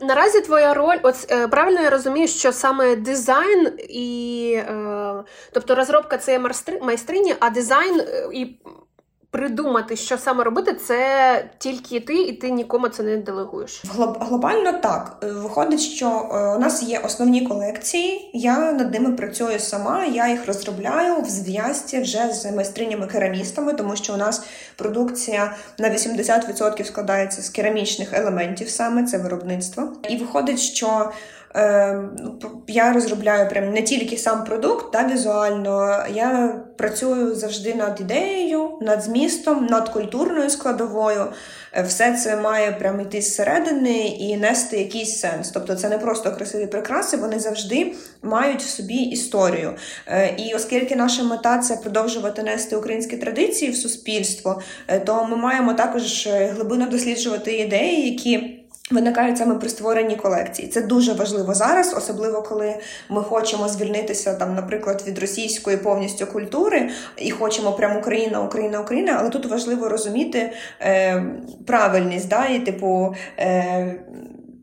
Наразі 0.00 0.40
твоя 0.40 0.74
роль, 0.74 0.98
от 1.02 1.26
е, 1.30 1.48
правильно 1.48 1.80
я 1.80 1.90
розумію, 1.90 2.28
що 2.28 2.52
саме 2.52 2.96
дизайн 2.96 3.78
і 3.88 4.54
е, 4.56 5.24
тобто 5.52 5.74
розробка 5.74 6.18
це 6.18 6.38
майстрині, 6.82 7.34
а 7.40 7.50
дизайн 7.50 8.02
і 8.32 8.58
придумати, 9.32 9.96
що 9.96 10.18
саме 10.18 10.44
робити, 10.44 10.74
це 10.74 11.44
тільки 11.58 12.00
ти, 12.00 12.14
і 12.14 12.32
ти 12.32 12.50
нікому 12.50 12.88
це 12.88 13.02
не 13.02 13.16
делегуєш. 13.16 13.82
Глобально 14.20 14.72
так 14.72 15.16
е, 15.22 15.26
виходить, 15.26 15.80
що 15.80 16.06
е, 16.06 16.56
у 16.56 16.58
нас 16.58 16.82
є 16.82 16.98
основні 16.98 17.46
колекції. 17.46 18.30
Я 18.32 18.72
над 18.72 18.92
ними 18.92 19.12
працюю 19.12 19.58
сама. 19.58 20.04
Я 20.04 20.28
їх 20.28 20.46
розробляю 20.46 21.20
в 21.20 21.28
зв'язці 21.28 22.00
вже 22.00 22.28
з 22.28 22.46
майстринями-керамістами, 22.46 23.74
тому 23.74 23.96
що 23.96 24.14
у 24.14 24.16
нас 24.16 24.44
продукція 24.76 25.56
на 25.78 25.90
80% 25.90 26.84
складається 26.84 27.42
з 27.42 27.48
керамічних 27.48 28.12
елементів, 28.12 28.68
саме 28.68 29.04
це 29.04 29.18
виробництво. 29.18 29.92
І 30.08 30.16
виходить, 30.16 30.60
що 30.60 31.10
я 32.68 32.92
розробляю 32.92 33.48
прям 33.48 33.72
не 33.72 33.82
тільки 33.82 34.16
сам 34.16 34.44
продукт 34.44 34.92
та 34.92 35.08
візуально. 35.08 36.04
Я 36.14 36.60
працюю 36.76 37.34
завжди 37.34 37.74
над 37.74 38.00
ідеєю, 38.00 38.70
над 38.80 39.02
змістом, 39.02 39.66
над 39.66 39.88
культурною 39.88 40.50
складовою. 40.50 41.26
Е, 41.72 41.82
все 41.82 42.16
це 42.16 42.36
має 42.36 42.72
прям 42.72 43.00
йти 43.00 43.20
зсередини 43.20 44.06
і 44.06 44.36
нести 44.36 44.78
якийсь 44.78 45.20
сенс. 45.20 45.50
Тобто 45.50 45.74
це 45.74 45.88
не 45.88 45.98
просто 45.98 46.32
красиві 46.32 46.66
прикраси, 46.66 47.16
вони 47.16 47.38
завжди 47.38 47.94
мають 48.22 48.62
в 48.62 48.68
собі 48.68 48.94
історію. 48.94 49.74
Е, 50.06 50.34
і 50.38 50.54
оскільки 50.54 50.96
наша 50.96 51.22
мета 51.22 51.58
це 51.58 51.76
продовжувати 51.76 52.42
нести 52.42 52.76
українські 52.76 53.16
традиції 53.16 53.70
в 53.70 53.76
суспільство, 53.76 54.62
е, 54.88 55.00
то 55.00 55.24
ми 55.24 55.36
маємо 55.36 55.74
також 55.74 56.28
глибинно 56.30 56.86
досліджувати 56.86 57.56
ідеї, 57.56 58.10
які 58.10 58.61
виникають 58.90 59.38
саме 59.38 59.54
при 59.54 59.68
створенні 59.68 60.16
колекції. 60.16 60.68
Це 60.68 60.82
дуже 60.82 61.12
важливо 61.12 61.54
зараз, 61.54 61.94
особливо 61.96 62.42
коли 62.42 62.74
ми 63.08 63.22
хочемо 63.22 63.68
звільнитися 63.68 64.34
там, 64.34 64.54
наприклад, 64.54 65.04
від 65.06 65.18
російської 65.18 65.76
повністю 65.76 66.26
культури 66.26 66.90
і 67.16 67.30
хочемо 67.30 67.72
прямо 67.72 67.98
Україна, 67.98 68.42
Україна, 68.42 68.80
Україна. 68.80 69.16
Але 69.20 69.30
тут 69.30 69.46
важливо 69.46 69.88
розуміти 69.88 70.52
е, 70.80 71.24
правильність, 71.66 72.28
да, 72.28 72.46
і 72.46 72.58
типу, 72.58 73.14
е, 73.38 73.94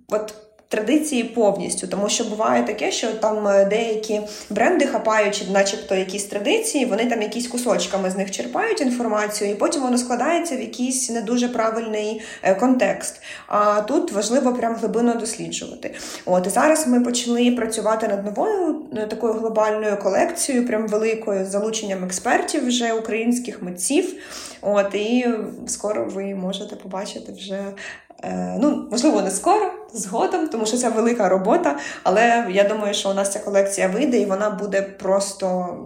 от 0.07 0.33
традиції 0.69 1.23
повністю, 1.23 1.87
тому 1.87 2.09
що 2.09 2.23
буває 2.23 2.63
таке, 2.63 2.91
що 2.91 3.13
там 3.13 3.47
е, 3.47 3.65
деякі 3.65 4.21
бренди 4.49 4.87
хапають, 4.87 5.47
начебто, 5.51 5.95
якісь 5.95 6.23
традиції, 6.25 6.85
вони 6.85 7.05
там 7.05 7.21
якісь 7.21 7.47
кусочками 7.47 8.11
з 8.11 8.15
них 8.15 8.31
черпають 8.31 8.81
інформацію, 8.81 9.51
і 9.51 9.55
потім 9.55 9.81
воно 9.81 9.97
складається 9.97 10.55
в 10.55 10.59
якийсь 10.59 11.09
не 11.09 11.21
дуже 11.21 11.47
правильний 11.47 12.21
е, 12.43 12.55
контекст. 12.55 13.21
А 13.47 13.81
тут 13.81 14.11
важливо 14.11 14.53
прям 14.53 14.75
глибинно 14.75 15.15
досліджувати. 15.15 15.95
От 16.25 16.47
і 16.47 16.49
зараз 16.49 16.87
ми 16.87 17.01
почали 17.01 17.51
працювати 17.51 18.07
над 18.07 18.25
новою 18.25 18.81
е, 18.97 19.07
такою 19.07 19.33
глобальною 19.33 19.97
колекцією, 19.97 20.67
прям 20.67 20.87
великою 20.87 21.45
з 21.45 21.49
залученням 21.49 22.03
експертів 22.03 22.67
вже 22.67 22.93
українських 22.93 23.61
митців. 23.61 24.13
От 24.61 24.95
і 24.95 25.27
скоро 25.67 26.05
ви 26.05 26.35
можете 26.35 26.75
побачити 26.75 27.31
вже 27.31 27.63
ну, 28.59 28.87
можливо, 28.91 29.21
не 29.21 29.31
скоро, 29.31 29.71
згодом, 29.93 30.47
тому 30.47 30.65
що 30.65 30.77
це 30.77 30.89
велика 30.89 31.29
робота. 31.29 31.77
Але 32.03 32.45
я 32.49 32.63
думаю, 32.63 32.93
що 32.93 33.09
у 33.09 33.13
нас 33.13 33.31
ця 33.31 33.39
колекція 33.39 33.87
вийде, 33.87 34.17
і 34.17 34.25
вона 34.25 34.49
буде 34.49 34.81
просто. 34.81 35.77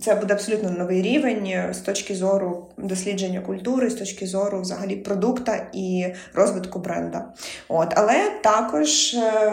Це 0.00 0.14
буде 0.14 0.34
абсолютно 0.34 0.70
новий 0.70 1.02
рівень 1.02 1.52
з 1.72 1.78
точки 1.78 2.14
зору 2.14 2.68
дослідження 2.78 3.40
культури, 3.40 3.90
з 3.90 3.94
точки 3.94 4.26
зору 4.26 4.60
взагалі 4.60 4.96
продукта 4.96 5.66
і 5.74 6.06
розвитку 6.34 6.78
бренда. 6.78 7.24
От, 7.68 7.92
Але 7.96 8.30
також 8.42 9.14
е, 9.14 9.52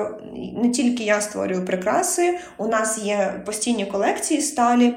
не 0.64 0.70
тільки 0.70 1.04
я 1.04 1.22
створюю 1.22 1.66
прикраси, 1.66 2.38
у 2.58 2.68
нас 2.68 2.98
є 2.98 3.44
постійні 3.46 3.86
колекції 3.86 4.42
сталі. 4.42 4.96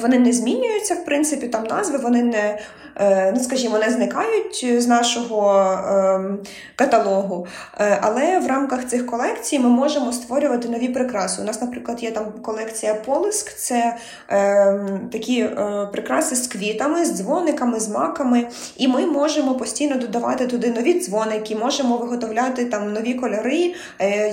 Вони 0.00 0.18
не 0.18 0.32
змінюються, 0.32 0.94
в 0.94 1.04
принципі, 1.04 1.48
там 1.48 1.64
назви, 1.64 1.98
вони 1.98 2.22
не 2.22 2.58
Е, 2.87 2.87
ну 3.34 3.40
скажімо, 3.40 3.78
не 3.78 3.90
зникають 3.90 4.82
з 4.82 4.86
нашого 4.86 5.62
ем, 5.62 6.38
каталогу, 6.76 7.46
е, 7.80 7.98
але 8.02 8.38
в 8.38 8.46
рамках 8.46 8.86
цих 8.86 9.06
колекцій 9.06 9.58
ми 9.58 9.68
можемо 9.68 10.12
створювати 10.12 10.68
нові 10.68 10.88
прикраси. 10.88 11.42
У 11.42 11.44
нас, 11.44 11.60
наприклад, 11.60 12.02
є 12.02 12.10
там 12.10 12.32
колекція 12.42 12.94
Полиск, 12.94 13.56
це 13.56 13.96
ем, 14.28 15.08
такі 15.12 15.40
е, 15.40 15.88
прикраси 15.92 16.36
з 16.36 16.46
квітами, 16.46 17.04
з 17.04 17.12
дзвониками, 17.12 17.80
з 17.80 17.88
маками, 17.88 18.46
і 18.76 18.88
ми 18.88 19.06
можемо 19.06 19.54
постійно 19.54 19.96
додавати 19.96 20.46
туди 20.46 20.70
нові 20.70 21.00
дзвоники, 21.00 21.56
можемо 21.56 21.96
виготовляти 21.96 22.64
там 22.64 22.92
нові 22.92 23.14
кольори, 23.14 23.74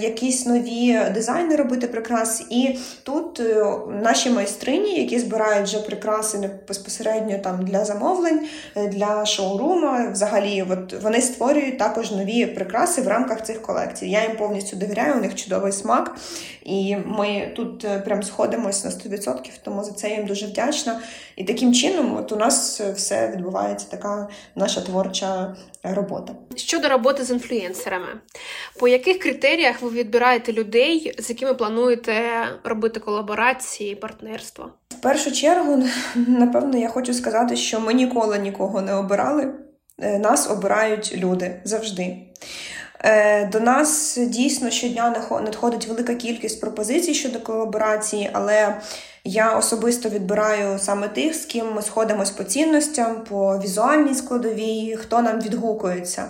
якісь 0.01 0.45
нові 0.45 0.99
дизайни 1.13 1.55
робити 1.55 1.87
прикрас. 1.87 2.43
І 2.49 2.79
тут 3.03 3.41
наші 4.03 4.29
майстрині, 4.29 4.99
які 5.01 5.19
збирають 5.19 5.67
вже 5.67 5.79
прикраси 5.79 6.49
безпосередньо 6.67 7.37
там 7.43 7.65
для 7.65 7.85
замовлень, 7.85 8.39
для 8.75 9.25
шоурума. 9.25 10.09
Взагалі, 10.11 10.65
от 10.69 11.03
вони 11.03 11.21
створюють 11.21 11.77
також 11.77 12.11
нові 12.11 12.45
прикраси 12.45 13.01
в 13.01 13.07
рамках 13.07 13.43
цих 13.43 13.61
колекцій. 13.61 14.07
Я 14.07 14.23
їм 14.23 14.37
повністю 14.37 14.77
довіряю, 14.77 15.13
у 15.13 15.21
них 15.21 15.35
чудовий 15.35 15.71
смак. 15.71 16.17
І 16.63 16.95
ми 17.05 17.51
тут 17.55 17.85
е, 17.85 17.99
прям 17.99 18.23
сходимось 18.23 18.83
на 18.83 18.89
100%, 18.89 19.49
тому 19.63 19.83
за 19.83 19.91
це 19.91 20.09
я 20.09 20.15
їм 20.15 20.25
дуже 20.25 20.45
вдячна. 20.45 21.01
І 21.35 21.43
таким 21.43 21.73
чином, 21.73 22.17
от 22.17 22.31
у 22.31 22.35
нас 22.35 22.81
все 22.81 23.31
відбувається 23.31 23.87
така 23.89 24.29
наша 24.55 24.81
творча 24.81 25.55
робота. 25.83 26.33
Щодо 26.55 26.89
роботи 26.89 27.23
з 27.23 27.31
інфлюєнсерами, 27.31 28.07
по 28.79 28.87
яких 28.87 29.19
критеріях 29.19 29.81
ви 29.81 29.89
відбираєте 29.89 30.53
людей, 30.53 31.13
з 31.17 31.29
якими 31.29 31.53
плануєте 31.53 32.45
робити 32.63 32.99
колаборації, 32.99 33.95
партнерство? 33.95 34.69
Першу 35.05 35.31
чергу, 35.31 35.83
напевно, 36.15 36.77
я 36.77 36.89
хочу 36.89 37.13
сказати, 37.13 37.55
що 37.55 37.79
ми 37.79 37.93
ніколи 37.93 38.39
нікого 38.39 38.81
не 38.81 38.93
обирали. 38.93 39.53
Е, 40.01 40.19
нас 40.19 40.49
обирають 40.49 41.17
люди 41.17 41.61
завжди. 41.63 42.17
Е, 43.03 43.45
до 43.45 43.59
нас 43.59 44.19
дійсно 44.21 44.69
щодня 44.69 45.15
надходить 45.31 45.87
велика 45.87 46.15
кількість 46.15 46.61
пропозицій 46.61 47.13
щодо 47.13 47.39
колаборації, 47.39 48.29
але 48.33 48.75
я 49.23 49.57
особисто 49.57 50.09
відбираю 50.09 50.79
саме 50.79 51.07
тих, 51.07 51.35
з 51.35 51.45
ким 51.45 51.73
ми 51.73 51.81
сходимось 51.81 52.31
по 52.31 52.43
цінностям, 52.43 53.23
по 53.29 53.59
візуальній 53.59 54.15
складовій, 54.15 54.97
хто 55.01 55.21
нам 55.21 55.41
відгукується. 55.41 56.25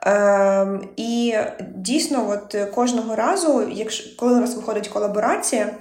Ем, 0.00 0.88
І 0.96 1.34
дійсно, 1.76 2.30
от 2.30 2.70
кожного 2.74 3.16
разу, 3.16 3.68
якщо 3.72 4.16
коли 4.16 4.34
у 4.34 4.40
нас 4.40 4.54
виходить 4.54 4.88
колаборація. 4.88 5.74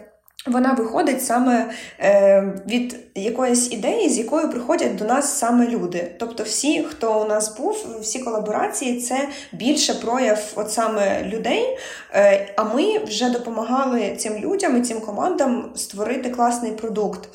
Вона 0.46 0.74
виходить 0.74 1.26
саме 1.26 1.72
е, 2.00 2.44
від 2.68 2.96
якоїсь 3.16 3.72
ідеї, 3.72 4.10
з 4.10 4.18
якою 4.18 4.50
приходять 4.50 4.96
до 4.96 5.06
нас 5.06 5.38
саме 5.38 5.68
люди. 5.68 6.12
Тобто, 6.20 6.44
всі, 6.44 6.84
хто 6.84 7.22
у 7.22 7.28
нас 7.28 7.58
був, 7.58 7.86
всі 8.02 8.20
колаборації, 8.20 9.02
це 9.02 9.28
більше 9.52 9.94
прояв 9.94 10.54
от 10.56 10.72
саме 10.72 11.24
людей. 11.24 11.78
Е, 12.14 12.54
а 12.56 12.64
ми 12.64 12.98
вже 12.98 13.30
допомагали 13.30 14.16
цим 14.18 14.38
людям 14.38 14.78
і 14.78 14.82
цим 14.82 15.02
командам 15.02 15.72
створити 15.76 16.30
класний 16.30 16.72
продукт. 16.72 17.30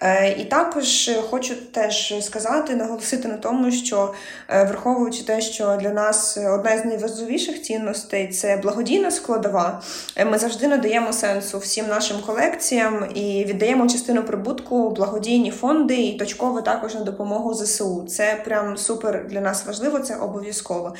Е, 0.00 0.36
і 0.38 0.44
також 0.44 1.10
хочу 1.30 1.54
теж 1.72 2.14
сказати, 2.20 2.74
наголосити 2.74 3.28
на 3.28 3.36
тому, 3.36 3.70
що 3.70 4.14
е, 4.48 4.64
враховуючи 4.64 5.24
те, 5.24 5.40
що 5.40 5.78
для 5.80 5.90
нас 5.90 6.38
одна 6.38 6.78
з 6.78 6.84
найважливіших 6.84 7.62
цінностей 7.62 8.28
це 8.28 8.56
благодійна 8.56 9.10
складова. 9.10 9.82
Е, 10.16 10.24
ми 10.24 10.38
завжди 10.38 10.68
надаємо 10.68 11.12
сенсу 11.12 11.58
всім 11.58 11.86
нашим 11.86 12.16
колегам 12.26 12.51
колекціям 12.52 13.06
і 13.14 13.44
віддаємо 13.44 13.88
частину 13.88 14.22
прибутку 14.22 14.90
благодійні 14.90 15.50
фонди 15.50 15.94
і 15.94 16.18
точково 16.18 16.62
також 16.62 16.94
на 16.94 17.00
допомогу 17.00 17.54
ЗСУ. 17.54 18.04
Це 18.08 18.42
прям 18.44 18.76
супер 18.76 19.26
для 19.28 19.40
нас 19.40 19.66
важливо, 19.66 19.98
це 19.98 20.16
обов'язково. 20.16 20.94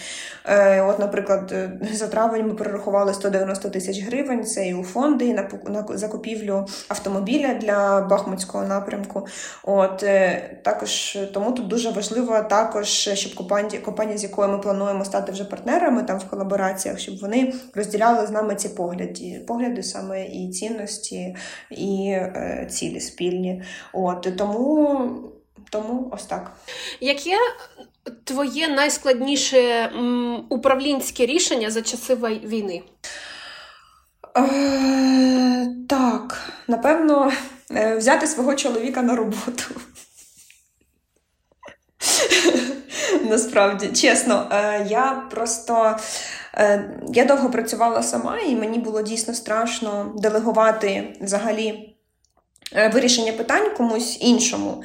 Е, 0.45 0.83
От, 0.83 0.99
наприклад, 0.99 1.53
е, 1.53 1.81
за 1.93 2.09
травень 2.09 2.47
ми 2.47 2.55
перерахували 2.55 3.15
190 3.15 3.71
тисяч 3.71 4.03
гривень. 4.03 4.45
Це 4.45 4.69
і 4.69 4.75
у 4.75 4.85
фонди, 4.85 5.27
і 5.27 5.35
на 5.35 5.49
на 5.67 5.87
закупівлю 5.91 6.67
автомобіля 6.88 7.55
для 7.55 8.01
Бахмутського 8.01 8.65
напрямку. 8.65 9.27
От 9.62 10.03
е, 10.03 10.43
також 10.65 11.19
тому 11.35 11.53
тут 11.53 11.69
дуже 11.69 11.91
важливо 11.91 12.41
також, 12.41 12.88
щоб 12.88 13.35
компанія, 13.35 13.81
компанія, 13.83 14.19
з 14.19 14.23
якою 14.23 14.49
ми 14.49 14.59
плануємо 14.59 15.05
стати 15.05 15.33
вже 15.33 15.45
партнерами 15.45 16.03
там 16.03 16.19
в 16.19 16.25
колабораціях, 16.25 16.99
щоб 16.99 17.19
вони 17.21 17.55
розділяли 17.75 18.27
з 18.27 18.31
нами 18.31 18.55
ці 18.55 18.69
погляди, 18.69 19.45
погляди 19.47 19.83
саме 19.83 20.25
і 20.27 20.51
цінності, 20.51 21.37
і 21.71 22.09
е, 22.11 22.69
цілі 22.71 23.01
спільні. 23.01 23.63
От 23.93 24.29
Тому 24.39 25.11
тому 25.71 26.11
ось 26.13 26.25
так. 26.25 26.53
Яке 27.01 27.37
твоє 28.25 28.69
найскладніше 28.69 29.91
управлінське 30.49 31.27
рішення 31.27 31.71
за 31.71 31.83
часи 31.83 32.15
війни? 32.15 32.83
Е, 34.37 35.69
Так, 35.89 36.51
напевно, 36.69 37.33
е, 37.71 37.97
взяти 37.97 38.27
свого 38.27 38.55
чоловіка 38.55 39.03
на 39.03 39.17
роботу. 39.17 39.65
Насправді, 43.25 43.89
чесно, 43.89 44.49
е, 44.53 44.87
я 44.91 45.29
просто 45.31 45.97
я 47.12 47.25
довго 47.25 47.51
працювала 47.51 48.03
сама, 48.03 48.38
і 48.38 48.57
мені 48.57 48.79
було 48.79 49.03
дійсно 49.03 49.35
страшно 49.35 50.12
делегувати 50.19 51.17
взагалі 51.21 51.95
е, 52.77 52.88
вирішення 52.88 53.33
питань 53.33 53.77
комусь 53.77 54.19
іншому. 54.21 54.83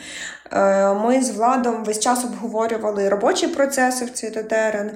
Е, 0.51 0.93
ми 0.93 1.21
з 1.21 1.29
владом 1.29 1.83
весь 1.83 1.99
час 1.99 2.25
обговорювали 2.25 3.09
робочі 3.09 3.47
процеси 3.47 4.05
в 4.05 4.11
ЦТТРН. 4.11 4.91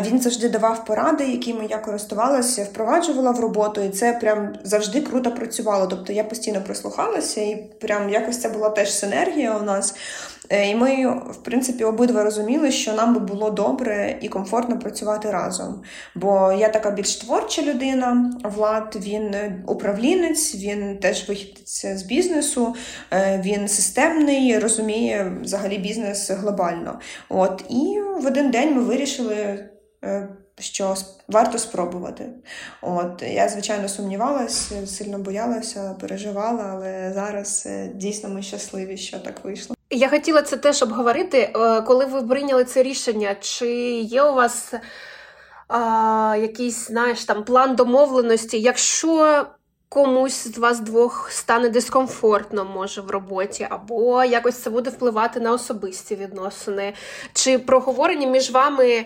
Він 0.00 0.20
завжди 0.20 0.48
давав 0.48 0.84
поради, 0.84 1.24
якими 1.24 1.66
я 1.70 1.78
користувалася, 1.78 2.64
впроваджувала 2.64 3.30
в 3.30 3.40
роботу, 3.40 3.80
і 3.80 3.88
це 3.88 4.12
прям 4.12 4.54
завжди 4.64 5.00
круто 5.00 5.30
працювало. 5.30 5.86
Тобто 5.86 6.12
я 6.12 6.24
постійно 6.24 6.60
прислухалася, 6.60 7.40
і 7.40 7.56
прям 7.80 8.10
якось 8.10 8.40
це 8.40 8.48
була 8.48 8.70
теж 8.70 8.92
синергія 8.92 9.56
у 9.56 9.62
нас. 9.62 9.94
Е, 10.50 10.70
і 10.70 10.74
ми, 10.74 11.06
в 11.30 11.36
принципі, 11.42 11.84
обидва 11.84 12.24
розуміли, 12.24 12.70
що 12.70 12.92
нам 12.92 13.14
би 13.14 13.20
було 13.20 13.50
добре 13.50 14.18
і 14.20 14.28
комфортно 14.28 14.78
працювати 14.78 15.30
разом. 15.30 15.82
Бо 16.14 16.52
я 16.58 16.68
така 16.68 16.90
більш 16.90 17.16
творча 17.16 17.62
людина, 17.62 18.32
Влад, 18.44 18.96
він 19.00 19.34
управлінець, 19.66 20.54
він 20.54 20.98
теж 20.98 21.28
вихідець 21.28 21.86
з 21.86 22.02
бізнесу, 22.02 22.74
е, 23.12 23.42
він 23.44 23.68
системний, 23.68 24.58
розуміє 24.58 24.87
взагалі 25.42 25.78
бізнес 25.78 26.30
глобально. 26.30 27.00
От 27.28 27.64
І 27.68 28.00
в 28.20 28.26
один 28.26 28.50
день 28.50 28.74
ми 28.74 28.82
вирішили. 28.82 29.68
Е, 30.04 30.28
що 30.60 30.94
варто 31.28 31.58
спробувати. 31.58 32.28
От 32.82 33.22
Я, 33.22 33.48
звичайно, 33.48 33.88
сумнівалася, 33.88 34.86
сильно 34.86 35.18
боялася, 35.18 35.96
переживала, 36.00 36.62
але 36.72 37.12
зараз 37.14 37.68
дійсно 37.94 38.28
ми 38.28 38.42
щасливі, 38.42 38.96
що 38.96 39.18
так 39.18 39.44
вийшло. 39.44 39.76
Я 39.90 40.08
хотіла 40.08 40.42
це 40.42 40.56
теж 40.56 40.82
обговорити, 40.82 41.38
е, 41.38 41.82
коли 41.82 42.04
ви 42.04 42.22
прийняли 42.22 42.64
це 42.64 42.82
рішення, 42.82 43.36
чи 43.40 43.68
є 44.00 44.22
у 44.22 44.34
вас 44.34 44.74
а, 45.68 46.36
якийсь 46.40 46.86
знаєш, 46.86 47.24
там 47.24 47.44
план 47.44 47.76
домовленості, 47.76 48.60
якщо 48.60 49.46
комусь 49.88 50.48
з 50.48 50.58
вас 50.58 50.80
двох 50.80 51.30
стане 51.32 51.68
дискомфортно, 51.68 52.64
може, 52.64 53.00
в 53.00 53.10
роботі, 53.10 53.66
або 53.70 54.24
якось 54.24 54.56
це 54.56 54.70
буде 54.70 54.90
впливати 54.90 55.40
на 55.40 55.52
особисті 55.52 56.16
відносини, 56.16 56.94
чи 57.32 57.58
проговорення 57.58 58.26
між 58.26 58.50
вами 58.50 59.04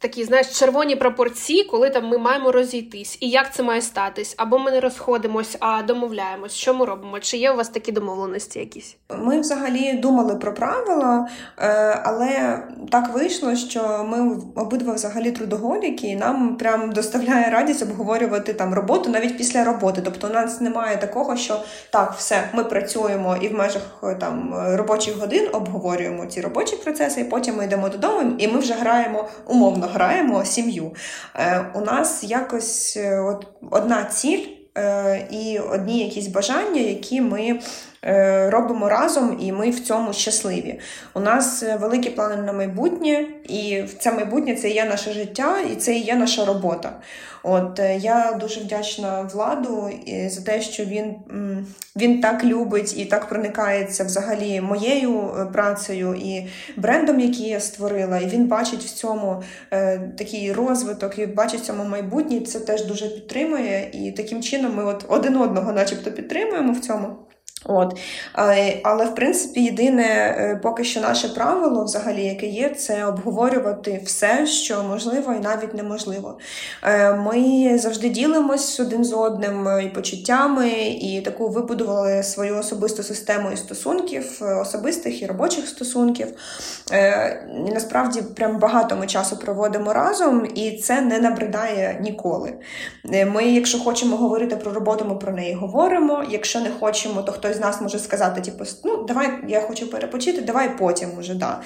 такі, 0.00 0.24
знаєш, 0.24 0.58
червоні 0.58 0.96
пропорції, 0.96 1.64
коли 1.64 1.90
там 1.90 2.08
ми 2.08 2.18
маємо 2.18 2.52
розійтись, 2.52 3.18
і 3.20 3.28
як 3.28 3.54
це 3.54 3.62
має 3.62 3.82
статись? 3.82 4.34
Або 4.36 4.58
ми 4.58 4.70
не 4.70 4.80
розходимось, 4.80 5.56
а 5.60 5.82
домовляємось, 5.82 6.52
що 6.52 6.74
ми 6.74 6.86
робимо? 6.86 7.20
Чи 7.20 7.36
є 7.36 7.50
у 7.50 7.56
вас 7.56 7.68
такі 7.68 7.92
домовленості 7.92 8.58
якісь? 8.58 8.96
Ми 9.18 9.40
взагалі 9.40 9.92
думали 9.92 10.36
про 10.36 10.54
правила, 10.54 11.28
е, 11.58 12.00
але 12.04 12.62
так 12.90 13.14
вийшло, 13.14 13.56
що 13.56 14.06
ми 14.08 14.36
обидва 14.54 14.94
взагалі 14.94 15.30
трудоголіки, 15.30 16.06
і 16.06 16.16
нам 16.16 16.56
прям 16.56 16.92
доставляє 16.92 17.50
радість 17.50 17.82
обговорювати 17.82 18.54
там 18.54 18.74
роботу 18.74 19.10
навіть 19.10 19.36
після 19.36 19.64
роботи. 19.64 20.02
Тобто 20.04 20.26
у 20.26 20.30
нас 20.30 20.60
немає 20.60 20.96
такого, 20.96 21.36
що 21.36 21.60
так, 21.90 22.14
все, 22.18 22.48
ми 22.52 22.64
працюємо 22.64 23.36
і 23.40 23.48
в 23.48 23.54
межах 23.54 23.82
е, 24.02 24.14
там 24.14 24.54
робочих 24.54 25.18
годин 25.18 25.48
обговорюємо 25.52 26.26
ці 26.26 26.40
робочі 26.40 26.76
процеси, 26.76 27.20
і 27.20 27.24
потім 27.24 27.56
ми 27.56 27.64
йдемо 27.64 27.88
додому, 27.88 28.32
і 28.38 28.48
ми 28.48 28.58
вже 28.58 28.74
граємо 28.74 29.28
умовно 29.60 29.86
граємо 29.86 30.44
сім'ю. 30.44 30.92
Е, 31.36 31.64
у 31.74 31.80
нас 31.80 32.24
якось 32.24 32.98
от 33.26 33.46
одна 33.70 34.04
ціль. 34.04 34.46
Е, 34.78 35.28
і 35.30 35.58
одні 35.58 35.98
якісь 35.98 36.26
бажання, 36.26 36.80
які 36.80 37.20
ми 37.20 37.42
е, 37.42 37.60
робимо 38.48 38.88
разом, 38.88 39.38
і 39.40 39.52
ми 39.52 39.70
в 39.70 39.80
цьому 39.80 40.12
щасливі. 40.12 40.80
У 41.14 41.20
нас 41.20 41.64
великі 41.80 42.10
плани 42.10 42.36
на 42.36 42.52
майбутнє, 42.52 43.26
і 43.48 43.84
це 43.98 44.12
майбутнє 44.12 44.54
це 44.54 44.68
є 44.68 44.84
наше 44.84 45.12
життя, 45.12 45.56
і 45.72 45.76
це 45.76 45.94
є 45.94 46.14
наша 46.14 46.44
робота. 46.44 46.92
От 47.42 47.78
е, 47.78 47.96
я 47.96 48.36
дуже 48.40 48.60
вдячна 48.60 49.22
владу 49.22 49.90
за 50.26 50.42
те, 50.42 50.60
що 50.60 50.84
він 50.84 51.14
він 51.96 52.20
так 52.20 52.44
любить 52.44 52.98
і 52.98 53.04
так 53.04 53.28
проникається 53.28 54.04
взагалі 54.04 54.60
моєю 54.60 55.34
е, 55.38 55.44
працею 55.44 56.14
і 56.14 56.46
брендом, 56.76 57.20
який 57.20 57.48
я 57.48 57.60
створила. 57.60 58.18
І 58.18 58.26
він 58.26 58.46
бачить 58.46 58.84
в 58.84 58.90
цьому 58.90 59.42
е, 59.70 59.98
такий 60.18 60.52
розвиток, 60.52 61.18
і 61.18 61.26
бачить 61.26 61.60
в 61.60 61.64
цьому 61.64 61.84
майбутнє. 61.84 62.40
Це 62.40 62.60
теж 62.60 62.84
дуже 62.84 63.08
підтримує. 63.08 63.90
І 63.92 64.12
таким 64.12 64.42
чином 64.42 64.74
ми 64.74 64.84
от 64.84 65.04
один 65.08 65.36
одного, 65.36 65.72
начебто, 65.72 66.12
підтримуємо 66.12 66.72
в 66.72 66.80
цьому. 66.80 67.16
От. 67.64 67.98
Але, 68.82 69.04
в 69.04 69.14
принципі, 69.14 69.60
єдине 69.60 70.04
е, 70.04 70.60
поки 70.62 70.84
що 70.84 71.00
наше 71.00 71.28
правило, 71.28 71.84
взагалі, 71.84 72.24
яке 72.24 72.46
є, 72.46 72.68
це 72.68 73.04
обговорювати 73.04 74.02
все, 74.04 74.46
що 74.46 74.82
можливо 74.82 75.32
і 75.32 75.38
навіть 75.38 75.74
неможливо. 75.74 76.38
Е, 76.82 77.12
ми 77.14 77.78
завжди 77.78 78.08
ділимось 78.08 78.80
один 78.80 79.04
з 79.04 79.12
одним 79.12 79.68
і 79.84 79.88
почуттями, 79.88 80.70
і 80.80 81.20
таку 81.20 81.48
вибудували 81.48 82.22
свою 82.22 82.58
особисту 82.58 83.02
систему 83.02 83.50
і 83.52 83.56
стосунків, 83.56 84.38
е, 84.42 84.54
особистих 84.54 85.22
і 85.22 85.26
робочих 85.26 85.68
стосунків. 85.68 86.28
І 87.66 87.72
Насправді, 87.72 88.22
прям 88.22 88.58
багато 88.58 88.96
ми 88.96 89.06
часу 89.06 89.36
проводимо 89.36 89.92
разом, 89.92 90.46
і 90.54 90.72
це 90.72 91.00
не 91.00 91.20
набридає 91.20 91.98
ніколи. 92.00 92.52
Ми, 93.04 93.44
якщо 93.44 93.78
хочемо 93.78 94.16
говорити 94.16 94.56
про 94.56 94.72
роботу, 94.72 95.04
ми 95.04 95.14
про 95.14 95.32
неї 95.32 95.54
говоримо. 95.54 96.24
Якщо 96.30 96.60
не 96.60 96.70
хочемо, 96.80 97.22
то 97.22 97.32
хтось 97.32 97.49
хтось 97.50 97.56
з 97.56 97.60
нас 97.60 97.80
може 97.80 97.98
сказати, 97.98 98.40
типу, 98.40 98.64
ну, 98.84 99.02
давай 99.02 99.30
я 99.48 99.60
хочу 99.60 99.90
перепочити, 99.90 100.40
давай 100.40 100.78
потім 100.78 101.08
уже, 101.18 101.34
да, 101.34 101.60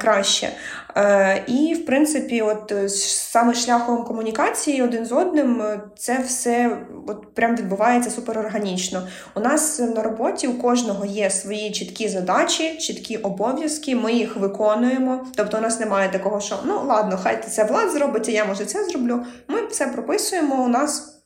краще. 0.00 0.48
Е, 0.96 1.44
І, 1.46 1.74
в 1.74 1.86
принципі, 1.86 2.42
от 2.42 2.72
е, 2.72 2.88
саме 2.88 3.54
шляхом 3.54 4.04
комунікації 4.04 4.82
один 4.82 5.06
з 5.06 5.12
одним, 5.12 5.62
е, 5.62 5.80
це 5.96 6.18
все 6.26 6.78
от 7.06 7.34
прям 7.34 7.56
відбувається 7.56 8.10
суперорганічно. 8.10 9.08
У 9.34 9.40
нас 9.40 9.78
на 9.78 10.02
роботі 10.02 10.48
у 10.48 10.58
кожного 10.58 11.04
є 11.04 11.30
свої 11.30 11.70
чіткі 11.70 12.08
задачі, 12.08 12.78
чіткі 12.78 13.16
обов'язки, 13.16 13.96
ми 13.96 14.12
їх 14.12 14.36
виконуємо. 14.36 15.26
Тобто, 15.36 15.58
у 15.58 15.60
нас 15.60 15.80
немає 15.80 16.08
такого, 16.08 16.40
що 16.40 16.56
ну 16.64 16.82
ладно, 16.86 17.18
хай 17.22 17.42
це 17.42 17.64
влад 17.64 17.90
зробить, 17.90 18.28
а 18.28 18.30
я 18.32 18.44
може 18.44 18.64
це 18.64 18.84
зроблю. 18.84 19.24
Ми 19.48 19.66
все 19.66 19.86
прописуємо. 19.86 20.64
У 20.64 20.68
нас. 20.68 21.17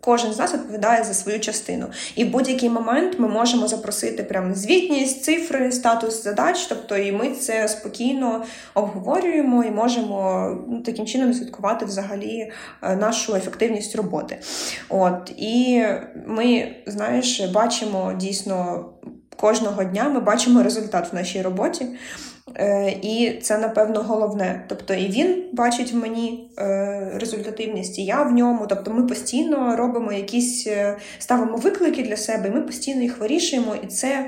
Кожен 0.00 0.32
з 0.32 0.38
нас 0.38 0.54
відповідає 0.54 1.04
за 1.04 1.14
свою 1.14 1.40
частину. 1.40 1.86
І 2.16 2.24
в 2.24 2.30
будь-який 2.30 2.70
момент 2.70 3.18
ми 3.18 3.28
можемо 3.28 3.68
запросити 3.68 4.22
прям 4.22 4.54
звітність, 4.54 5.24
цифри, 5.24 5.72
статус 5.72 6.22
задач. 6.22 6.66
Тобто, 6.66 6.96
і 6.96 7.12
ми 7.12 7.30
це 7.30 7.68
спокійно 7.68 8.44
обговорюємо 8.74 9.64
і 9.64 9.70
можемо 9.70 10.48
ну, 10.68 10.80
таким 10.80 11.06
чином 11.06 11.34
слідкувати 11.34 11.84
взагалі 11.84 12.52
е, 12.82 12.96
нашу 12.96 13.34
ефективність 13.34 13.96
роботи. 13.96 14.38
От 14.88 15.32
І 15.36 15.84
ми, 16.26 16.74
знаєш, 16.86 17.40
бачимо 17.40 18.12
дійсно 18.16 18.84
кожного 19.36 19.84
дня, 19.84 20.08
ми 20.08 20.20
бачимо 20.20 20.62
результат 20.62 21.12
в 21.12 21.14
нашій 21.14 21.42
роботі. 21.42 21.86
Е, 22.56 22.90
і 23.02 23.38
це, 23.42 23.58
напевно, 23.58 24.02
головне. 24.02 24.64
Тобто, 24.68 24.94
і 24.94 25.08
він 25.08 25.44
бачить 25.52 25.92
в 25.92 25.96
мені 25.96 26.50
е, 26.58 27.10
результативність, 27.14 27.98
і 27.98 28.04
я 28.04 28.22
в 28.22 28.32
ньому. 28.32 28.66
Тобто, 28.66 28.90
ми 28.90 29.06
постійно 29.06 29.76
робимо 29.76 30.12
якісь, 30.12 30.66
е, 30.66 30.96
ставимо 31.18 31.56
виклики 31.56 32.02
для 32.02 32.16
себе, 32.16 32.48
і 32.48 32.50
ми 32.50 32.60
постійно 32.60 33.02
їх 33.02 33.18
вирішуємо, 33.18 33.74
і 33.84 33.86
це 33.86 34.26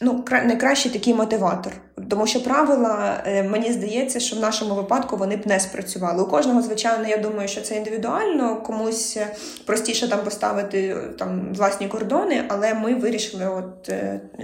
ну, 0.00 0.24
найкращий 0.30 0.92
такий 0.92 1.14
мотиватор. 1.14 1.72
Тому 2.10 2.26
що 2.26 2.44
правила, 2.44 3.22
е, 3.26 3.42
мені 3.42 3.72
здається, 3.72 4.20
що 4.20 4.36
в 4.36 4.40
нашому 4.40 4.74
випадку 4.74 5.16
вони 5.16 5.36
б 5.36 5.46
не 5.46 5.60
спрацювали. 5.60 6.22
У 6.22 6.26
кожного, 6.26 6.62
звичайно, 6.62 7.08
я 7.08 7.16
думаю, 7.16 7.48
що 7.48 7.60
це 7.60 7.76
індивідуально, 7.76 8.62
комусь 8.62 9.16
е, 9.16 9.26
простіше 9.66 10.08
там 10.08 10.20
поставити 10.24 10.88
е, 10.88 10.96
там 11.18 11.54
власні 11.54 11.88
кордони, 11.88 12.44
але 12.48 12.74
ми 12.74 12.94
вирішили 12.94 13.46
от 13.46 13.92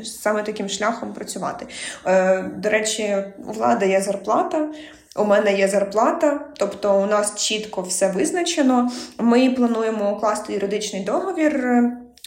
саме 0.05 0.43
таким 0.43 0.69
шляхом 0.69 1.13
працювати. 1.13 1.67
До 2.57 2.71
речі, 2.71 3.17
у 3.49 3.53
влади 3.53 3.89
є 3.89 4.01
зарплата. 4.01 4.69
У 5.17 5.25
мене 5.25 5.59
є 5.59 5.69
зарплата, 5.69 6.41
тобто 6.57 7.03
у 7.03 7.07
нас 7.07 7.35
чітко 7.35 7.83
все 7.83 8.09
визначено. 8.09 8.91
Ми 9.19 9.51
плануємо 9.51 10.13
укласти 10.13 10.53
юридичний 10.53 11.05
договір 11.05 11.83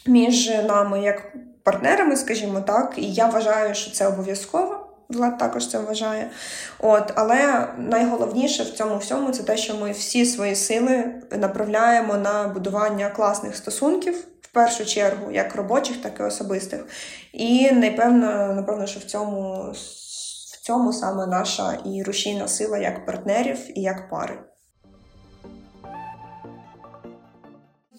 між 0.05 0.49
нами 0.67 1.01
як 1.01 1.33
партнерами, 1.67 2.15
скажімо 2.15 2.61
так, 2.61 2.93
і 2.97 3.13
я 3.13 3.25
вважаю, 3.27 3.75
що 3.75 3.91
це 3.91 4.07
обов'язково. 4.07 4.87
Влад 5.09 5.37
також 5.37 5.67
це 5.67 5.79
вважає. 5.79 6.29
От, 6.79 7.11
Але 7.15 7.67
найголовніше 7.77 8.63
в 8.63 8.69
цьому 8.69 8.97
всьому 8.97 9.31
це 9.31 9.43
те, 9.43 9.57
що 9.57 9.75
ми 9.75 9.91
всі 9.91 10.25
свої 10.25 10.55
сили 10.55 11.03
направляємо 11.31 12.17
на 12.17 12.47
будування 12.47 13.09
класних 13.09 13.55
стосунків, 13.55 14.27
в 14.41 14.47
першу 14.47 14.85
чергу, 14.85 15.31
як 15.31 15.55
робочих, 15.55 16.01
так 16.01 16.19
і 16.19 16.23
особистих. 16.23 16.85
І 17.33 17.71
напевно, 17.71 18.53
напевно, 18.53 18.87
що 18.87 18.99
в 18.99 19.03
цьому 19.03 19.71
в 20.53 20.65
цьому 20.65 20.93
саме 20.93 21.27
наша 21.27 21.77
і 21.85 22.03
рушійна 22.03 22.47
сила 22.47 22.77
як 22.77 23.05
партнерів 23.05 23.77
і 23.77 23.81
як 23.81 24.09
пари. 24.09 24.39